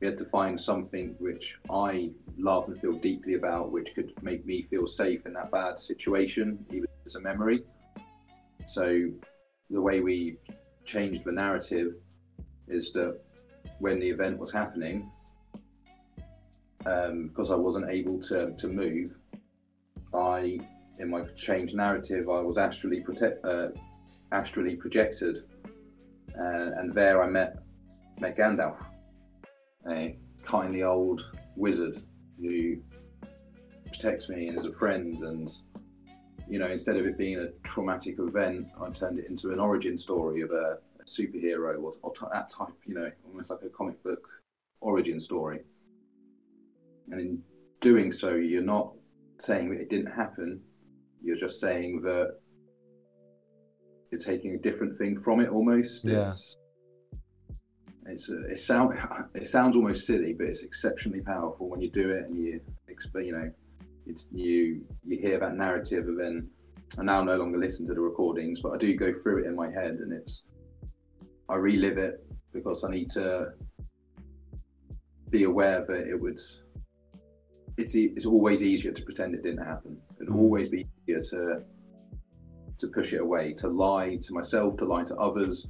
[0.00, 4.44] we had to find something which i love and feel deeply about which could make
[4.46, 7.62] me feel safe in that bad situation even as a memory
[8.66, 9.08] so
[9.70, 10.36] the way we
[10.84, 11.94] changed the narrative
[12.68, 13.18] is that
[13.78, 15.10] when the event was happening
[16.86, 19.16] um, because i wasn't able to, to move
[20.14, 20.58] i
[21.00, 23.68] in my changed narrative, I was astrally protect, uh,
[24.32, 25.38] astrally projected,
[26.38, 27.58] uh, and there I met
[28.20, 28.78] met Gandalf.
[29.90, 31.96] a kindly old wizard
[32.38, 32.76] who
[33.86, 35.50] protects me and is a friend and
[36.48, 39.96] you know instead of it being a traumatic event i turned it into an origin
[39.96, 43.68] story of a, a superhero or, or t- that type you know almost like a
[43.68, 44.28] comic book
[44.80, 45.60] origin story
[47.10, 47.42] and in
[47.80, 48.92] doing so you're not
[49.38, 50.60] saying that it didn't happen.
[51.22, 52.36] You're just saying that
[54.10, 56.04] you're taking a different thing from it almost.
[56.04, 56.24] Yeah.
[56.24, 56.56] it's
[58.06, 58.94] it's a, it sound
[59.34, 63.24] it sounds almost silly, but it's exceptionally powerful when you do it and you exp-
[63.24, 63.50] you know
[64.06, 66.48] it's you you hear that narrative and then
[66.98, 69.54] I now no longer listen to the recordings, but I do go through it in
[69.54, 70.42] my head and it's
[71.48, 73.52] I relive it because I need to
[75.30, 76.38] be aware that it would
[77.76, 79.96] it's it's always easier to pretend it didn't happen.
[80.16, 80.36] It'd Mm.
[80.38, 81.62] always be easier to
[82.78, 85.66] to push it away, to lie to myself, to lie to others.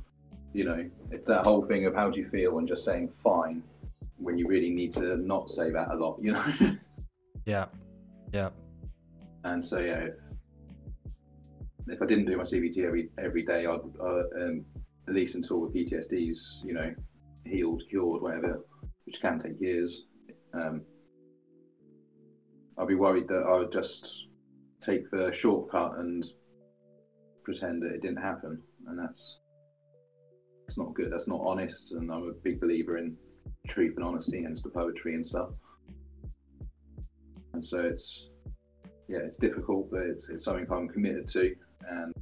[0.53, 3.62] You know, it's that whole thing of how do you feel and just saying fine
[4.18, 6.44] when you really need to not say that a lot, you know.
[7.46, 7.66] Yeah.
[8.32, 8.51] Yeah.
[9.44, 10.16] and so yeah, if
[11.88, 14.64] if I didn't do my CBT every every day, I'd uh, um,
[15.09, 16.94] at least until the PTSD's you know
[17.44, 18.61] healed, cured, whatever,
[19.07, 20.07] which can take years.
[20.53, 20.82] Um,
[22.81, 24.28] I'd be worried that I would just
[24.81, 26.24] take the shortcut and
[27.45, 29.41] pretend that it didn't happen, and that's
[30.61, 31.12] that's not good.
[31.12, 33.16] That's not honest, and I'm a big believer in
[33.66, 35.51] truth and honesty, hence the poetry and stuff.
[37.53, 38.31] And so it's
[39.09, 41.55] yeah, it's difficult, but it's, it's something I'm committed to.
[41.89, 42.14] And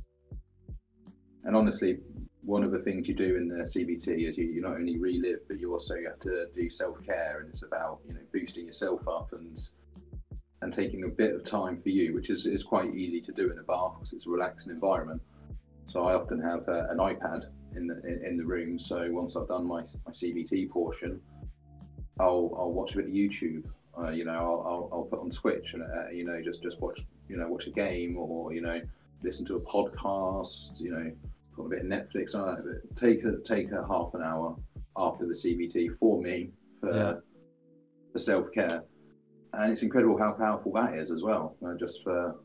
[1.45, 1.99] and honestly,
[2.43, 5.41] one of the things you do in the CBT is you, you not only relive,
[5.47, 9.07] but you also have to do self care, and it's about you know boosting yourself
[9.07, 9.57] up and
[10.63, 13.51] and taking a bit of time for you, which is, is quite easy to do
[13.51, 15.21] in a bath because it's a relaxing environment.
[15.87, 17.47] So I often have uh, an iPad
[17.77, 18.79] in the in, in the room.
[18.79, 21.21] So once I've done my my CBT portion,
[22.21, 23.65] I'll I'll watch a bit of YouTube.
[23.97, 26.81] Uh, you know, I'll, I'll, I'll put on Twitch and uh, you know just just
[26.81, 28.81] watch you know watch a game or you know
[29.23, 30.81] listen to a podcast.
[30.81, 31.13] You know,
[31.57, 32.65] put a bit of Netflix on that.
[32.65, 34.57] But take a take a half an hour
[34.97, 36.51] after the CBT for me
[36.81, 37.15] for Yeah.
[38.13, 38.85] for self care,
[39.53, 41.57] and it's incredible how powerful that is as well.
[41.65, 42.37] Uh, just for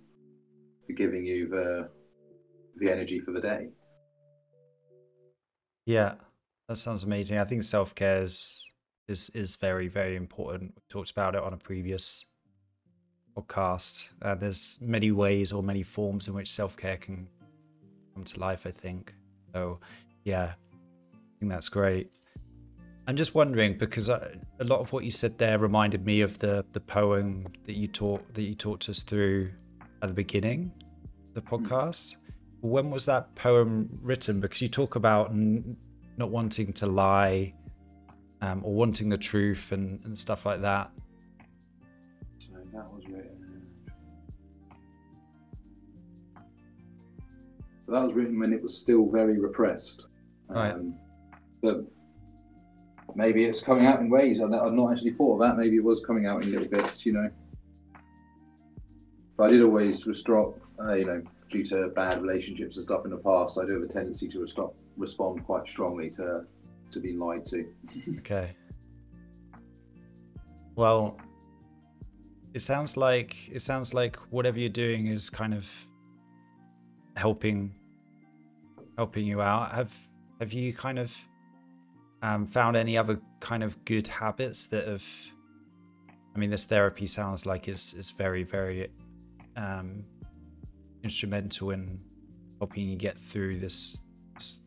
[0.86, 1.90] for giving you the
[2.78, 3.70] the energy for the day.
[5.86, 6.16] Yeah,
[6.68, 7.38] that sounds amazing.
[7.38, 8.64] I think self care is,
[9.08, 10.74] is is very very important.
[10.76, 12.26] We talked about it on a previous
[13.36, 14.08] podcast.
[14.22, 17.28] Uh, there's many ways or many forms in which self care can
[18.14, 18.66] come to life.
[18.66, 19.14] I think
[19.54, 19.80] so.
[20.24, 20.54] Yeah,
[21.14, 22.12] I think that's great.
[23.06, 26.40] I'm just wondering because I, a lot of what you said there reminded me of
[26.40, 29.52] the the poem that you taught that you talked us through
[30.02, 30.72] at the beginning
[31.28, 32.16] of the podcast.
[32.62, 34.40] When was that poem written?
[34.40, 35.76] Because you talk about n-
[36.16, 37.54] not wanting to lie
[38.42, 40.90] um, or wanting the truth and, and stuff like that.
[42.40, 43.68] So that was written.
[47.90, 50.08] That was written when it was still very repressed.
[50.48, 50.72] Right.
[50.72, 50.96] Um,
[51.62, 51.86] but
[53.16, 54.42] maybe it's coming out in ways.
[54.42, 55.58] I've not actually thought of that.
[55.58, 57.30] Maybe it was coming out in little bits, you know.
[59.38, 63.12] But I did always restrict, uh, you know, due to bad relationships and stuff in
[63.12, 63.58] the past.
[63.58, 66.46] I do have a tendency to restop, respond quite strongly to
[66.92, 67.66] to being lied to.
[68.20, 68.56] Okay.
[70.76, 71.18] Well,
[72.54, 75.72] it sounds like it sounds like whatever you're doing is kind of
[77.16, 77.76] helping
[78.98, 79.72] helping you out.
[79.72, 79.92] Have
[80.40, 81.14] have you kind of
[82.24, 85.06] um, found any other kind of good habits that have?
[86.36, 88.90] I mean, this therapy sounds like is is very very
[89.56, 90.06] um,
[91.04, 92.00] instrumental in
[92.60, 94.00] helping you get through this,
[94.36, 94.62] this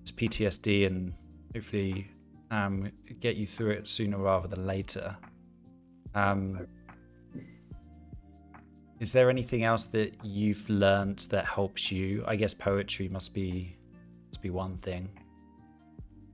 [0.00, 1.12] this PTSD and
[1.54, 2.10] hopefully
[2.50, 2.90] um,
[3.20, 5.16] get you through it sooner rather than later.
[6.14, 6.66] Um,
[9.00, 12.24] is there anything else that you've learned that helps you?
[12.26, 13.76] I guess poetry must be
[14.28, 15.10] must be one thing.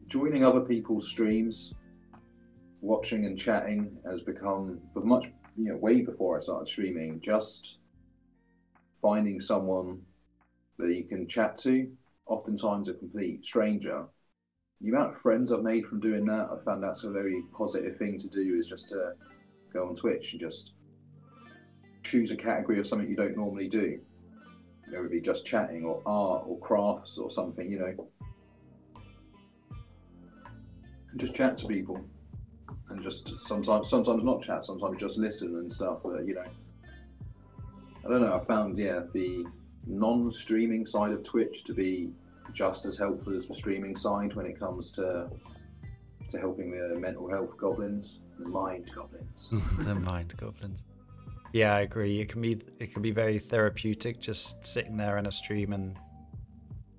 [0.07, 1.75] Joining other people's streams,
[2.81, 5.27] watching and chatting has become, but much,
[5.57, 7.79] you know, way before I started streaming, just
[9.01, 10.03] finding someone
[10.79, 11.91] that you can chat to,
[12.27, 14.07] oftentimes a complete stranger.
[14.81, 17.97] The amount of friends I've made from doing that, I found that's a very positive
[17.97, 19.13] thing to do is just to
[19.73, 20.75] go on Twitch and just
[22.03, 23.99] choose a category of something you don't normally do.
[24.87, 28.09] You know, it would be just chatting or art or crafts or something, you know,
[31.15, 32.05] and just chat to people
[32.91, 36.45] and just sometimes sometimes not chat sometimes just listen and stuff but you know
[38.05, 39.47] i don't know i found yeah the
[39.87, 42.11] non-streaming side of twitch to be
[42.53, 45.31] just as helpful as the streaming side when it comes to
[46.29, 49.51] to helping the mental health goblins, the mind goblins.
[49.79, 50.81] the mind goblins.
[51.53, 52.21] Yeah, I agree.
[52.21, 55.97] It can be it can be very therapeutic just sitting there in a stream and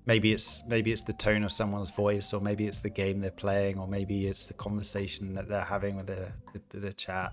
[0.06, 3.30] maybe it's maybe it's the tone of someone's voice or maybe it's the game they're
[3.30, 6.28] playing or maybe it's the conversation that they're having with the
[6.70, 7.32] the, the chat.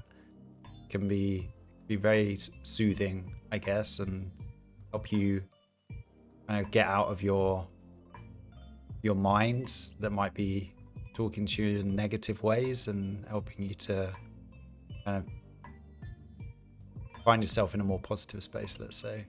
[0.89, 1.49] Can be
[1.87, 4.31] be very soothing i guess and
[4.91, 5.43] help you
[6.47, 7.65] kind of get out of your
[9.01, 10.71] your mind that might be
[11.13, 14.11] talking to you in negative ways and helping you to
[15.03, 15.25] kind of
[17.23, 19.25] find yourself in a more positive space let's say.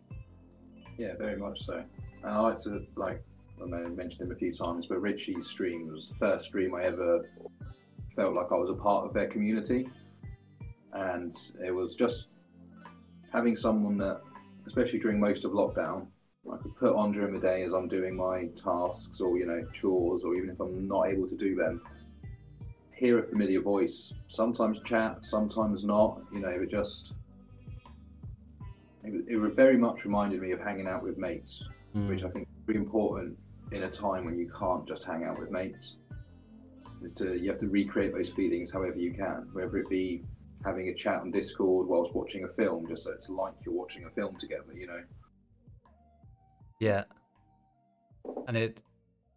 [0.97, 1.83] Yeah very much so.
[2.23, 3.23] And i like to like
[3.63, 7.29] I mentioned him a few times, but Richie's stream was the first stream I ever
[8.15, 9.89] felt like I was a part of their community.
[10.93, 11.35] And
[11.65, 12.29] it was just
[13.33, 14.21] having someone that,
[14.67, 16.07] especially during most of lockdown,
[16.53, 19.65] I could put on during the day as I'm doing my tasks or, you know,
[19.73, 21.81] chores, or even if I'm not able to do them,
[22.93, 27.15] hear a familiar voice, sometimes chat, sometimes not, you know, it just,
[29.03, 32.09] it, it very much reminded me of hanging out with mates, mm.
[32.09, 33.37] which I think is really important
[33.75, 35.97] in a time when you can't just hang out with mates.
[37.03, 40.23] Is to you have to recreate those feelings however you can whether it be
[40.65, 44.05] having a chat on discord whilst watching a film just so it's like you're watching
[44.05, 45.03] a film together you know?
[46.81, 47.05] Yeah.
[48.49, 48.83] And it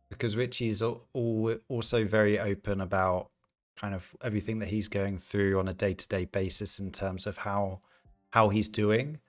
[0.10, 3.32] because richie's all, also very open about
[3.76, 7.82] kind of everything that he's going through on a day-to-day basis in terms of how
[8.30, 9.20] how he's doing.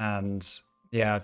[0.00, 0.44] And
[0.90, 1.20] yeah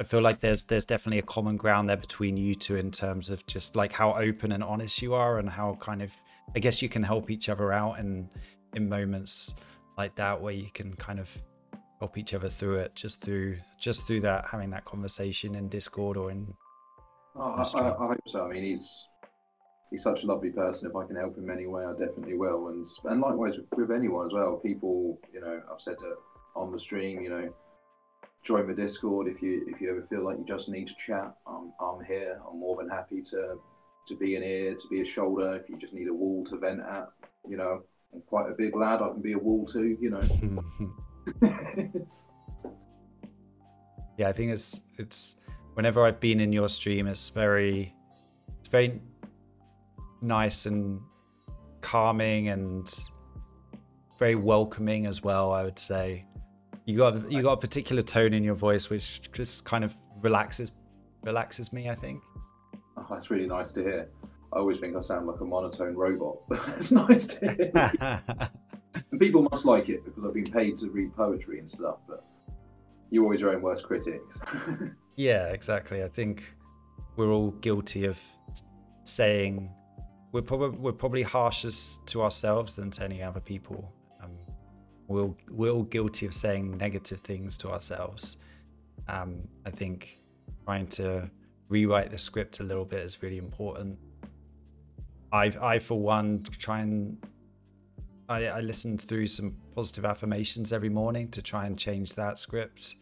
[0.00, 3.28] I feel like there's there's definitely a common ground there between you two in terms
[3.28, 6.10] of just like how open and honest you are and how kind of
[6.56, 8.30] I guess you can help each other out in
[8.74, 9.54] in moments
[9.98, 11.28] like that where you can kind of
[11.98, 16.16] help each other through it just through just through that having that conversation in Discord
[16.16, 16.54] or in.
[17.36, 18.46] Oh, I, I, I, hope so.
[18.46, 19.04] I mean, he's
[19.90, 20.88] he's such a lovely person.
[20.88, 22.68] If I can help him any way, I definitely will.
[22.68, 24.56] And and likewise with, with anyone as well.
[24.56, 26.16] People, you know, I've said it
[26.56, 27.20] on the stream.
[27.20, 27.54] You know,
[28.42, 31.34] join the Discord if you if you ever feel like you just need to chat.
[31.46, 32.40] I'm I'm here.
[32.48, 33.58] I'm more than happy to
[34.06, 35.56] to be an ear, to be a shoulder.
[35.56, 37.08] If you just need a wall to vent at,
[37.48, 37.82] you know,
[38.12, 39.02] I'm quite a big lad.
[39.02, 39.96] I can be a wall too.
[40.00, 40.22] You know.
[44.16, 45.36] yeah, I think it's it's
[45.74, 47.94] whenever I've been in your stream, it's very
[48.58, 49.00] it's very
[50.22, 51.00] nice and
[51.80, 52.88] calming and
[54.18, 55.52] very welcoming as well.
[55.52, 56.24] I would say
[56.90, 60.72] you got you got a particular tone in your voice which just kind of relaxes
[61.22, 61.88] relaxes me.
[61.88, 62.22] I think.
[62.96, 64.08] Oh, that's really nice to hear.
[64.52, 68.22] I always think I sound like a monotone robot, but it's nice to hear.
[69.10, 71.98] and people must like it because I've been paid to read poetry and stuff.
[72.08, 72.24] But
[73.10, 74.40] you're always your own worst critics.
[75.16, 76.02] yeah, exactly.
[76.02, 76.42] I think
[77.16, 78.18] we're all guilty of
[79.04, 79.70] saying
[80.32, 83.92] we're probably we're probably harshest to ourselves than to any other people
[85.10, 88.36] we're, we're all guilty of saying negative things to ourselves.
[89.08, 90.18] Um, I think
[90.64, 91.30] trying to
[91.68, 93.98] rewrite the script a little bit is really important.
[95.32, 97.18] I, I for one, try and
[98.28, 102.94] I, I listen through some positive affirmations every morning to try and change that script.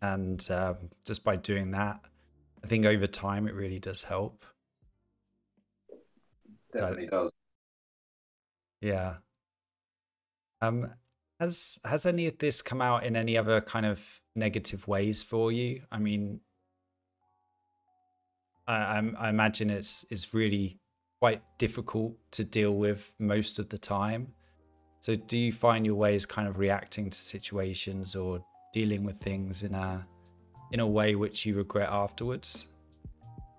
[0.00, 2.00] And um, just by doing that,
[2.62, 4.46] I think over time it really does help.
[6.72, 7.32] Definitely so, does.
[8.80, 9.14] Yeah.
[10.62, 10.90] Um,
[11.40, 15.52] has has any of this come out in any other kind of negative ways for
[15.52, 15.82] you?
[15.90, 16.40] I mean,
[18.66, 20.78] I, I imagine it's it's really
[21.20, 24.28] quite difficult to deal with most of the time.
[25.00, 29.62] So, do you find your ways kind of reacting to situations or dealing with things
[29.62, 30.06] in a
[30.72, 32.66] in a way which you regret afterwards?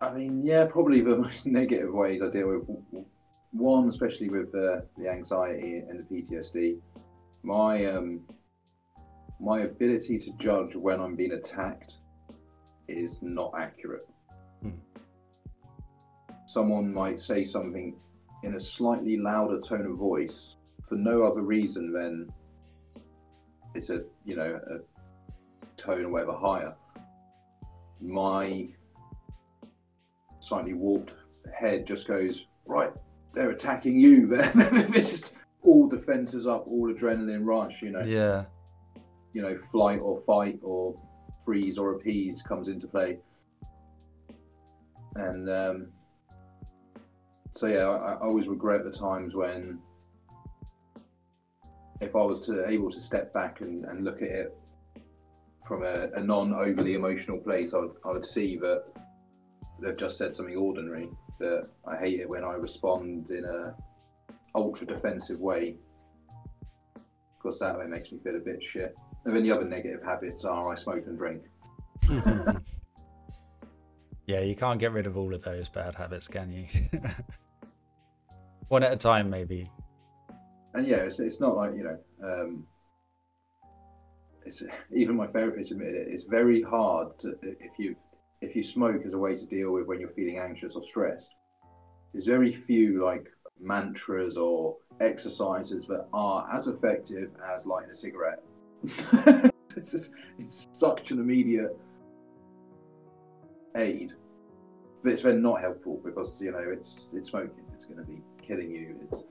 [0.02, 3.06] I mean, yeah, probably the most negative ways I deal with.
[3.52, 6.78] One, especially with uh, the anxiety and the PTSD
[7.46, 8.22] my um,
[9.40, 12.00] my ability to judge when I'm being attacked
[12.88, 14.08] is not accurate.
[14.62, 14.72] Hmm.
[16.48, 18.00] Someone might say something
[18.44, 22.30] in a slightly louder tone of voice for no other reason than
[23.74, 24.80] it's a you know a
[25.76, 26.74] tone or whatever higher.
[28.02, 28.70] My
[30.40, 31.14] slightly warped
[31.54, 32.92] head just goes right.
[33.34, 34.28] They're attacking you.
[34.28, 35.35] this is
[35.66, 38.04] all defenses up, all adrenaline rush, you know.
[38.04, 38.46] Yeah.
[39.34, 40.96] You know, flight or fight or
[41.44, 43.20] freeze or appease comes into play.
[45.16, 45.88] And um,
[47.52, 49.80] so, yeah, I, I always regret the times when,
[52.02, 54.58] if I was to able to step back and, and look at it
[55.66, 58.84] from a, a non overly emotional place, I would, I would see that
[59.82, 61.10] they've just said something ordinary
[61.40, 63.76] But I hate it when I respond in a
[64.56, 65.78] ultra defensive way.
[67.34, 68.96] Because that way makes me feel a bit shit.
[69.26, 71.44] And then the other negative habits are I smoke and drink.
[74.26, 76.68] yeah, you can't get rid of all of those bad habits, can you?
[78.70, 79.70] One at a time, maybe.
[80.74, 82.66] And yeah, it's, it's not like, you know, um,
[84.46, 87.96] it's, even my therapist admitted it, it's very hard to, if you
[88.42, 91.34] if you smoke as a way to deal with when you're feeling anxious or stressed.
[92.14, 93.28] There's very few like
[93.60, 98.44] mantras or exercises that are as effective as lighting a cigarette.
[98.84, 101.78] it's, just, it's such an immediate
[103.76, 104.14] aid,
[105.04, 107.64] but it's then not helpful because you know it's it's smoking.
[107.74, 108.96] It's going to be killing you.
[109.04, 109.24] It's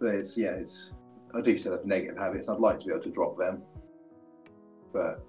[0.00, 0.92] but it's yeah, it's
[1.34, 2.48] I do still have negative habits.
[2.48, 3.62] I'd like to be able to drop them,
[4.92, 5.24] but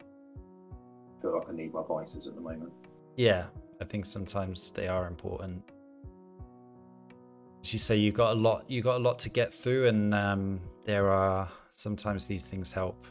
[0.00, 2.72] I feel like I need my vices at the moment.
[3.16, 3.46] Yeah,
[3.80, 5.62] I think sometimes they are important.
[7.72, 8.64] You say, you got a lot.
[8.68, 13.06] You got a lot to get through, and um, there are sometimes these things help.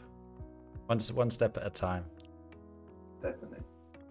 [0.86, 2.04] One one step at a time.
[3.20, 3.58] Definitely.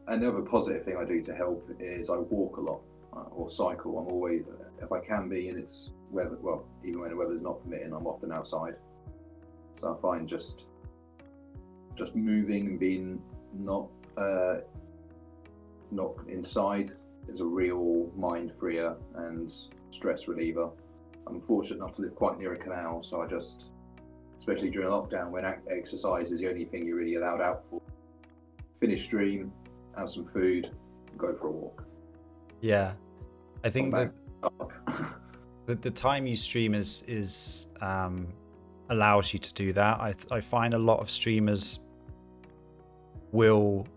[0.07, 2.81] Another positive thing I do to help is I walk a lot
[3.13, 3.97] uh, or cycle.
[3.97, 4.43] I'm always,
[4.81, 8.05] if I can be, and it's weather, well, even when the weather's not permitting, I'm
[8.05, 8.75] often outside.
[9.75, 10.67] So I find just
[11.95, 13.21] just moving and being
[13.53, 13.87] not
[14.17, 14.55] uh,
[15.91, 16.91] not inside
[17.27, 19.53] is a real mind freer and
[19.93, 20.69] stress reliever.
[21.27, 23.71] I'm fortunate enough to live quite near a canal, so I just,
[24.39, 27.81] especially during lockdown when exercise is the only thing you're really allowed out for,
[28.75, 29.51] finish stream,
[29.97, 30.71] have some food,
[31.17, 31.85] go for a walk.
[32.61, 32.93] Yeah,
[33.63, 34.11] I think that
[35.65, 38.27] the, the time you stream is is um,
[38.89, 39.99] allows you to do that.
[39.99, 41.79] I I find a lot of streamers
[43.31, 43.87] will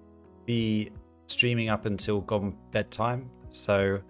[0.44, 0.90] be
[1.26, 3.30] streaming up until gone bedtime.
[3.50, 4.00] So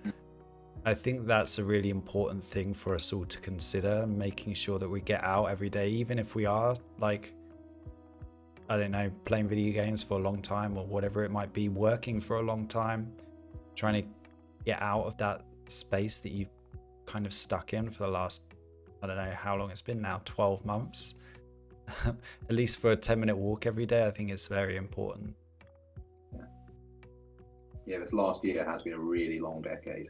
[0.87, 4.89] I think that's a really important thing for us all to consider, making sure that
[4.89, 7.33] we get out every day, even if we are like
[8.69, 11.69] I don't know, playing video games for a long time or whatever it might be,
[11.69, 13.13] working for a long time,
[13.75, 14.09] trying to
[14.65, 16.51] get out of that space that you've
[17.05, 18.43] kind of stuck in for the last,
[19.03, 21.15] I don't know how long it's been now, 12 months.
[22.05, 22.17] At
[22.51, 25.35] least for a 10 minute walk every day, I think it's very important.
[26.35, 26.41] Yeah.
[27.87, 30.09] yeah, this last year has been a really long decade.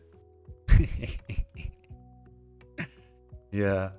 [3.53, 3.91] Yeah.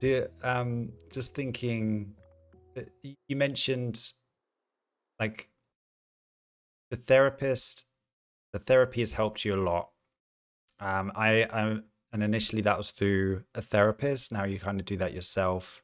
[0.00, 2.14] Dear, um, just thinking,
[3.02, 4.12] you mentioned
[5.18, 5.48] like
[6.90, 7.84] the therapist,
[8.52, 9.90] the therapy has helped you a lot.
[10.78, 11.78] Um, I, I
[12.12, 14.32] and initially that was through a therapist.
[14.32, 15.82] Now you kind of do that yourself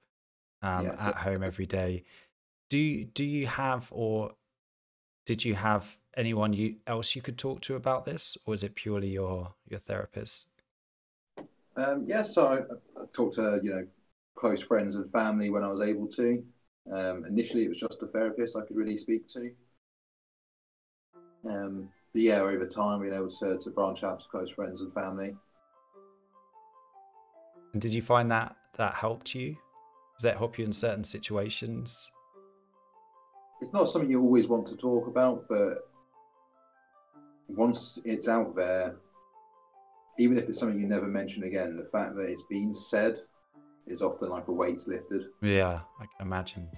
[0.63, 2.05] um, yeah, so at home every day.
[2.71, 4.33] Do you, do you have or
[5.27, 8.75] did you have anyone you else you could talk to about this, or is it
[8.75, 10.47] purely your your therapist?
[11.77, 13.87] Um, yes, yeah, so I, I, talked to you know
[14.35, 16.43] close friends and family when I was able to.
[16.93, 19.51] Um, initially, it was just a therapist I could really speak to.
[21.49, 24.93] Um, but yeah, over time, being able to, to branch out to close friends and
[24.93, 25.35] family.
[27.73, 29.57] And did you find that that helped you?
[30.17, 32.11] Does that help you in certain situations?
[33.61, 35.89] It's not something you always want to talk about, but
[37.57, 38.97] once it's out there,
[40.19, 43.19] even if it's something you never mention again, the fact that it's been said
[43.87, 45.27] is often like a weight's lifted.
[45.41, 46.69] Yeah, I can imagine.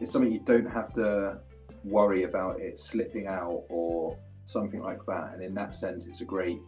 [0.00, 1.38] It's something you don't have to
[1.84, 5.32] worry about it slipping out or something like that.
[5.32, 6.58] And in that sense, it's a great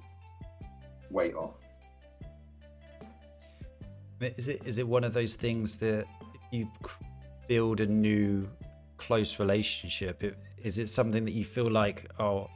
[1.11, 1.57] weight off.
[4.21, 6.05] Is it is it one of those things that
[6.53, 6.69] you
[7.49, 8.49] build a new
[8.99, 10.37] close relationship?
[10.63, 12.49] Is it something that you feel like, oh,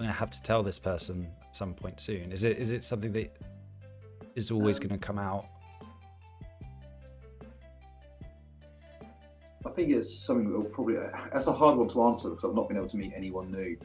[0.00, 2.32] I'm gonna have to tell this person at some point soon?
[2.32, 3.36] Is it is it something that
[4.34, 5.44] is always um, going to come out?
[9.66, 10.96] I think it's something that will probably
[11.30, 13.76] that's a hard one to answer because I've not been able to meet anyone new.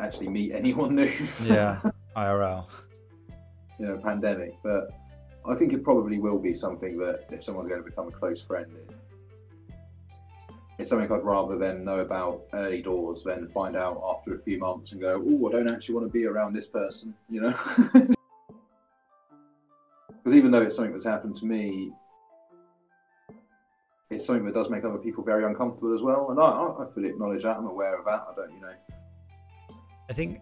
[0.00, 1.04] Actually, meet anyone new.
[1.42, 1.80] yeah,
[2.14, 2.66] IRL.
[3.78, 4.90] You know, pandemic, but
[5.48, 8.42] I think it probably will be something that if someone's going to become a close
[8.42, 8.98] friend, it's,
[10.78, 14.58] it's something I'd rather than know about early doors than find out after a few
[14.58, 17.54] months and go, oh, I don't actually want to be around this person, you know?
[20.28, 21.90] Because even though it's something that's happened to me,
[24.10, 26.30] it's something that does make other people very uncomfortable as well.
[26.30, 27.56] And I, I fully acknowledge that.
[27.56, 28.26] I'm aware of that.
[28.30, 28.74] I don't, you know.
[30.10, 30.40] I think,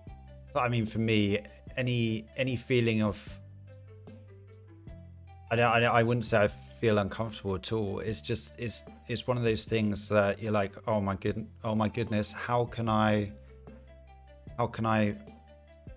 [0.56, 1.38] I mean, for me,
[1.76, 3.16] any any feeling of
[5.52, 6.48] I, don't, I, don't, I wouldn't say I
[6.86, 7.98] feel uncomfortable at all.
[7.98, 11.74] It's just it's it's one of those things that you're like, oh my good, oh
[11.74, 13.32] my goodness, how can I,
[14.56, 15.16] how can I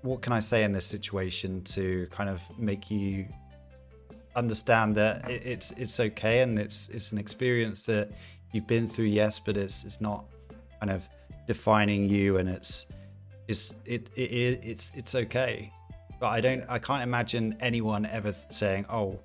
[0.01, 3.27] what can I say in this situation to kind of make you
[4.35, 8.09] understand that it, it's it's okay and it's it's an experience that
[8.51, 10.25] you've been through, yes, but it's it's not
[10.79, 11.07] kind of
[11.45, 12.87] defining you, and it's
[13.47, 15.71] it's it, it, it it's it's okay.
[16.19, 19.19] But I don't I can't imagine anyone ever saying, "Oh,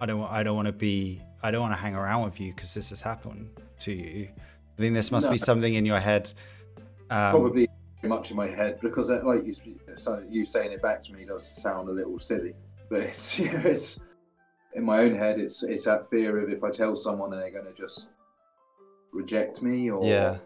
[0.00, 2.52] I don't I don't want to be I don't want to hang around with you
[2.52, 4.28] because this has happened to you."
[4.78, 5.32] I think this must no.
[5.32, 6.32] be something in your head.
[7.08, 7.68] Um, Probably
[8.02, 9.54] much in my head because, uh, like you,
[9.96, 12.54] so you saying it back to me does sound a little silly,
[12.88, 14.00] but it's you know, it's
[14.74, 15.40] in my own head.
[15.40, 18.10] It's it's that fear of if I tell someone and they're going to just
[19.12, 20.38] reject me or yeah.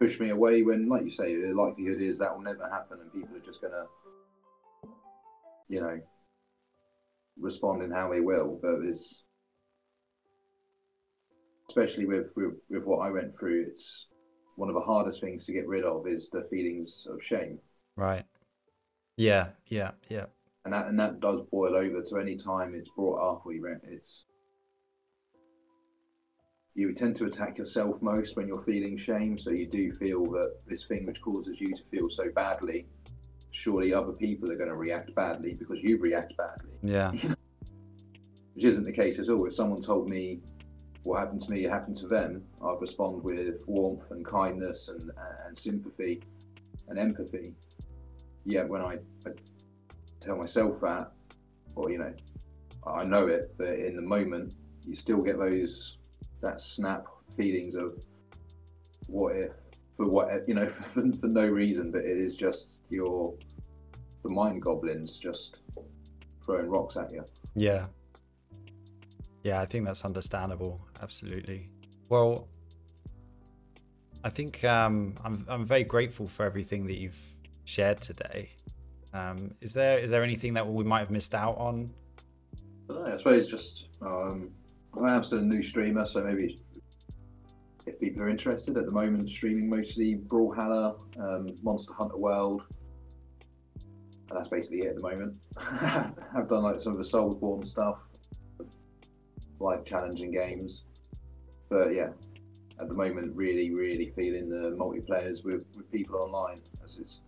[0.00, 0.62] push me away.
[0.62, 3.60] When, like you say, the likelihood is that will never happen, and people are just
[3.60, 3.86] going to,
[5.68, 6.00] you know,
[7.38, 8.58] respond in how they will.
[8.60, 9.22] But it's
[11.68, 13.66] especially with, with with what I went through.
[13.68, 14.06] It's
[14.56, 17.58] one of the hardest things to get rid of is the feelings of shame.
[17.96, 18.24] Right.
[19.16, 19.48] Yeah.
[19.66, 19.92] Yeah.
[20.08, 20.26] Yeah.
[20.64, 23.66] And that and that does boil over to any time it's brought up or you
[23.84, 24.26] it's
[26.74, 29.36] you tend to attack yourself most when you're feeling shame.
[29.36, 32.86] So you do feel that this thing which causes you to feel so badly,
[33.52, 36.72] surely other people are going to react badly because you react badly.
[36.82, 37.12] Yeah.
[38.54, 39.46] which isn't the case at all.
[39.46, 40.40] If someone told me
[41.02, 45.10] what happened to me happened to them, I'd respond with warmth and kindness and,
[45.46, 46.22] and sympathy
[46.88, 47.54] and empathy.
[48.44, 49.30] Yet when I, I
[50.20, 51.12] tell myself that,
[51.74, 52.12] or you know,
[52.86, 55.98] I know it, but in the moment, you still get those
[56.40, 57.94] that snap feelings of
[59.06, 59.52] what if
[59.92, 63.34] for what you know for, for no reason, but it is just your
[64.22, 65.60] the mind goblins just
[66.44, 67.24] throwing rocks at you.
[67.54, 67.86] Yeah.
[69.42, 70.80] Yeah, I think that's understandable.
[71.02, 71.68] Absolutely.
[72.08, 72.46] Well,
[74.22, 77.18] I think um, I'm I'm very grateful for everything that you've
[77.64, 78.50] shared today.
[79.12, 81.90] Um, is there is there anything that we might have missed out on?
[82.88, 84.50] I, know, I suppose just um,
[85.00, 86.60] I am still a new streamer, so maybe
[87.86, 92.64] if people are interested at the moment, streaming mostly Brawlhalla, um, Monster Hunter World,
[93.76, 95.34] and that's basically it at the moment.
[96.36, 98.00] I've done like some of the Soulsborne stuff,
[99.58, 100.82] like challenging games,
[101.68, 102.10] but yeah,
[102.80, 107.20] at the moment, really, really feeling the multiplayers with, with people online as it's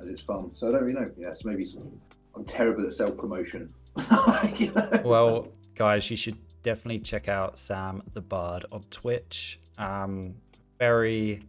[0.00, 0.54] as it's fun.
[0.54, 1.10] So I don't really know.
[1.16, 1.90] Yes, maybe some,
[2.34, 3.72] I'm terrible at self promotion.
[4.56, 5.02] you know?
[5.04, 6.38] Well, guys, you should
[6.68, 9.58] definitely check out Sam the Bard on Twitch.
[9.78, 10.34] Um,
[10.78, 11.42] very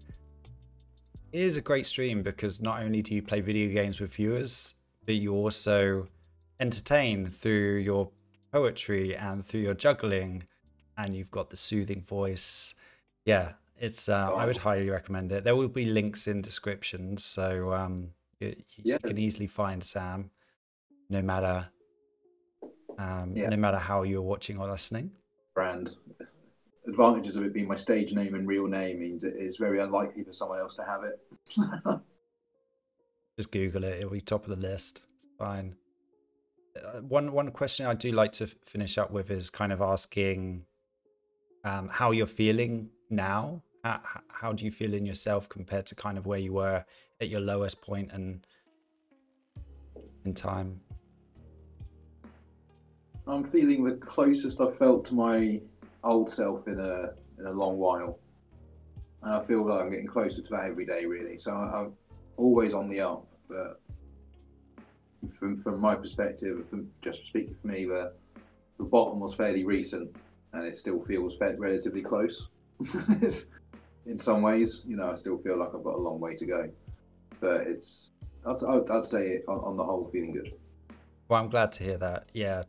[1.34, 4.76] it is a great stream because not only do you play video games with viewers,
[5.06, 6.08] but you also
[6.58, 8.12] entertain through your
[8.54, 10.44] poetry and through your juggling,
[10.98, 12.74] and you've got the soothing voice.
[13.26, 14.08] Yeah, it's.
[14.08, 15.44] Uh, I would highly recommend it.
[15.44, 20.32] There will be links in descriptions, so um, you, you can easily find Sam,
[21.10, 21.68] no matter
[23.00, 23.50] um, yeah.
[23.50, 25.12] no matter how you're watching or listening.
[25.56, 25.96] Brand
[26.88, 30.24] advantages of it being my stage name and real name means it is very unlikely
[30.24, 31.20] for someone else to have it.
[33.38, 35.02] Just Google it; it'll be top of the list.
[35.18, 35.76] It's fine.
[36.76, 40.66] Uh, one one question I do like to finish up with is kind of asking
[41.64, 43.64] um, how you're feeling now.
[43.84, 46.84] How, how do you feel in yourself compared to kind of where you were
[47.22, 48.46] at your lowest point and
[50.26, 50.82] in time?
[53.30, 55.62] I'm feeling the closest I've felt to my
[56.04, 58.20] old self in a in a long while,
[59.24, 61.38] and I feel like I'm getting closer to that every day, really.
[61.38, 61.94] So I, am
[62.38, 63.80] always on the up, but
[65.30, 68.14] from from my perspective, from just speaking for me, the
[68.78, 70.16] the bottom was fairly recent,
[70.54, 72.48] and it still feels relatively close.
[74.06, 76.46] in some ways, you know, I still feel like I've got a long way to
[76.46, 76.70] go,
[77.40, 78.12] but it's
[78.46, 80.54] I'd, I'd, I'd say on, on the whole, feeling good.
[81.28, 82.30] Well, I'm glad to hear that.
[82.34, 82.64] Yeah,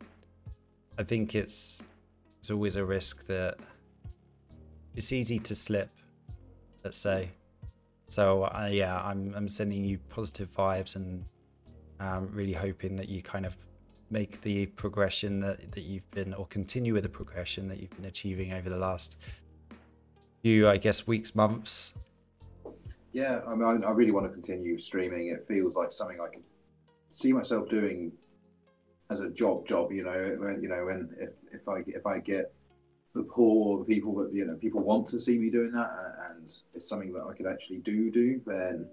[0.97, 1.85] I think it's
[2.39, 3.57] it's always a risk that
[4.95, 5.89] it's easy to slip.
[6.83, 7.29] Let's say.
[8.07, 11.25] So uh, yeah, I'm I'm sending you positive vibes and
[11.99, 13.55] um, really hoping that you kind of
[14.09, 18.05] make the progression that, that you've been or continue with the progression that you've been
[18.05, 19.15] achieving over the last
[20.41, 21.93] few I guess weeks months
[23.13, 26.43] yeah I mean I really want to continue streaming it feels like something I can
[27.11, 28.11] see myself doing
[29.11, 32.17] as a job job you know when, you know when if, if i if i
[32.17, 32.53] get
[33.13, 35.89] the poor the people that you know people want to see me doing that
[36.31, 38.87] and it's something that i could actually do do then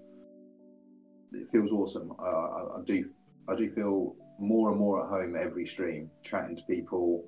[1.31, 2.11] it feels awesome.
[2.19, 3.09] Uh, I, I do
[3.47, 7.25] i do feel more and more at home every stream chatting to people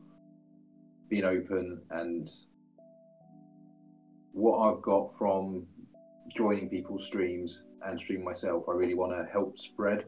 [1.10, 2.28] being open and
[4.34, 5.66] what i've got from
[6.36, 10.06] joining people's streams and stream myself i really want to help spread.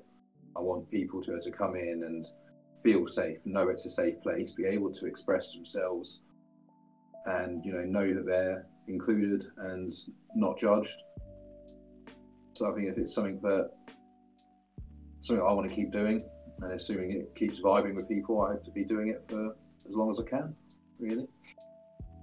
[0.56, 2.24] I want people to, to come in and
[2.82, 6.22] feel safe, know it's a safe place, be able to express themselves,
[7.26, 9.90] and you know know that they're included and
[10.36, 11.02] not judged.
[12.54, 13.72] So I think if it's something that
[15.20, 16.24] something I want to keep doing,
[16.62, 19.56] and assuming it keeps vibing with people, I hope to be doing it for
[19.88, 20.56] as long as I can.
[21.00, 21.28] Really.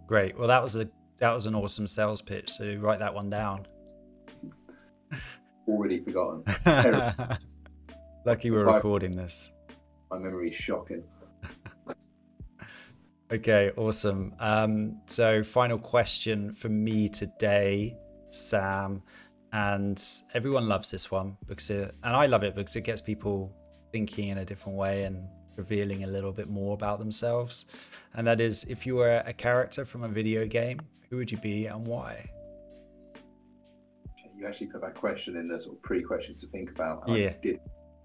[0.07, 0.39] Great.
[0.39, 0.89] Well, that was a
[1.19, 2.51] that was an awesome sales pitch.
[2.51, 3.67] So write that one down.
[5.69, 6.45] Already forgotten.
[8.25, 9.51] Lucky we're recording this.
[10.11, 11.05] My memory is shocking.
[13.33, 14.35] okay, awesome.
[14.41, 17.97] Um, so final question for me today,
[18.31, 19.03] Sam,
[19.53, 20.03] and
[20.35, 23.53] everyone loves this one because it, and I love it because it gets people
[23.93, 27.67] thinking in a different way and revealing a little bit more about themselves.
[28.15, 31.39] And that is if you were a character from a video game, who would you
[31.39, 32.31] be and why?
[34.37, 37.07] You actually put that question in the sort of pre questions to think about.
[37.09, 37.29] yeah.
[37.29, 37.61] I did,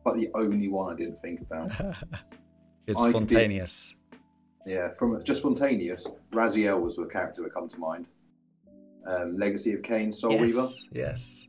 [0.06, 1.72] but the only one I didn't think about.
[2.88, 3.96] it's spontaneous.
[4.64, 6.08] Be, yeah, from just spontaneous.
[6.32, 8.06] Raziel was the character that come to mind.
[9.08, 10.68] Um, Legacy of Kain, Soul yes, Reaver.
[10.92, 11.48] Yes.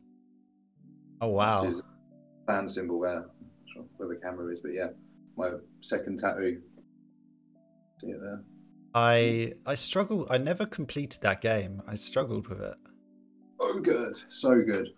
[1.21, 1.63] Oh wow.
[1.63, 1.83] This is
[2.47, 3.27] fan symbol there.
[3.73, 4.89] Sure where the camera is, but yeah,
[5.37, 5.51] my
[5.81, 6.61] second tattoo.
[8.01, 8.43] See it there.
[8.95, 10.29] I I struggled.
[10.31, 11.83] I never completed that game.
[11.87, 12.77] I struggled with it.
[13.61, 14.89] Oh, good, so good.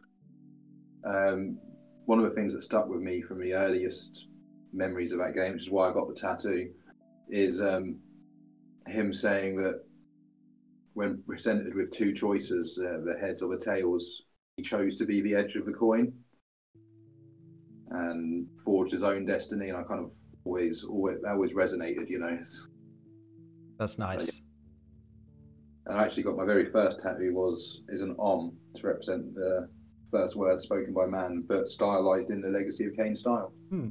[1.04, 1.58] Um,
[2.08, 4.28] one of the things that stuck with me from the earliest
[4.72, 6.70] memories of that game, which is why I got the tattoo,
[7.28, 7.98] is um,
[8.86, 9.84] him saying that
[10.94, 14.22] when presented with two choices, uh, the heads or the tails,
[14.56, 16.14] he chose to be the edge of the coin
[17.90, 19.68] and forged his own destiny.
[19.68, 20.10] And I kind of
[20.46, 22.40] always, always, that always resonated, you know.
[23.78, 24.40] That's nice.
[25.84, 29.68] And I actually got my very first tattoo was is an om to represent the
[30.10, 33.52] first word spoken by man, but stylized in the Legacy of Kain style.
[33.70, 33.90] Hmm.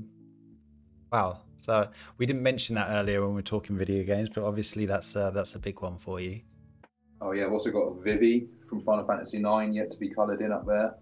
[1.11, 1.41] Wow.
[1.57, 5.15] So we didn't mention that earlier when we were talking video games, but obviously that's
[5.15, 6.41] uh, that's a big one for you.
[7.21, 10.41] Oh yeah, I've also got a Vivi from Final Fantasy IX yet to be coloured
[10.41, 10.95] in up there.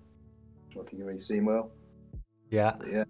[0.71, 1.71] I think you've already seen well.
[2.49, 2.73] Yeah.
[2.77, 3.03] But yeah.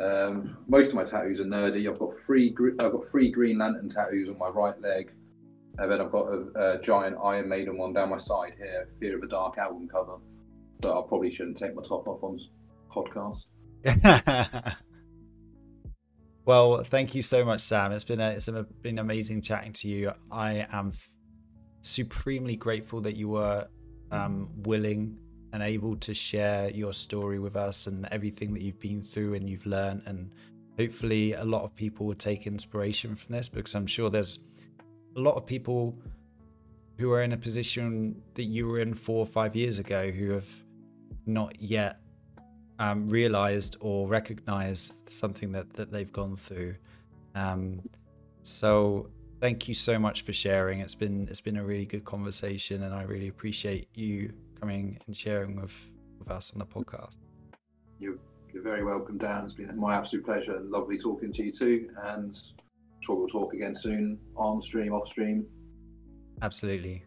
[0.00, 1.90] Um, most of my tattoos are nerdy.
[1.90, 2.54] I've got three.
[2.80, 5.12] I've got three Green Lantern tattoos on my right leg,
[5.78, 8.88] and then I've got a, a, giant Iron Maiden one down my side here.
[9.00, 10.18] Fear of the Dark album cover.
[10.84, 12.38] I probably shouldn't take my top off on
[12.88, 13.46] podcast.
[16.44, 17.92] well, thank you so much, Sam.
[17.92, 18.48] It's been a, it's
[18.82, 20.12] been amazing chatting to you.
[20.30, 21.08] I am f-
[21.80, 23.66] supremely grateful that you were
[24.10, 25.18] um, willing
[25.52, 29.48] and able to share your story with us and everything that you've been through and
[29.48, 30.34] you've learned and
[30.78, 34.40] hopefully a lot of people will take inspiration from this because i'm sure there's
[35.16, 35.98] a lot of people
[36.98, 40.30] who are in a position that you were in four or five years ago who
[40.32, 40.48] have
[41.28, 42.00] not yet
[42.78, 46.76] um, realized or recognized something that, that they've gone through
[47.34, 47.82] um,
[48.42, 49.10] so
[49.40, 52.94] thank you so much for sharing it's been it's been a really good conversation and
[52.94, 55.74] i really appreciate you coming and sharing with,
[56.18, 57.16] with us on the podcast.
[57.98, 58.18] You're,
[58.52, 59.44] you're very welcome, Dan.
[59.44, 61.90] It's been my absolute pleasure and lovely talking to you too.
[62.04, 65.46] And I'm sure we'll talk again soon on stream, off stream.
[66.42, 67.04] Absolutely.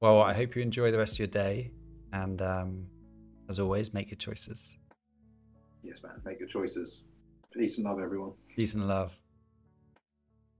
[0.00, 1.70] Well, I hope you enjoy the rest of your day.
[2.12, 2.86] And um,
[3.50, 4.76] as always, make your choices.
[5.82, 6.12] Yes, man.
[6.24, 7.02] Make your choices.
[7.52, 8.32] Peace and love, everyone.
[8.54, 9.12] Peace and love.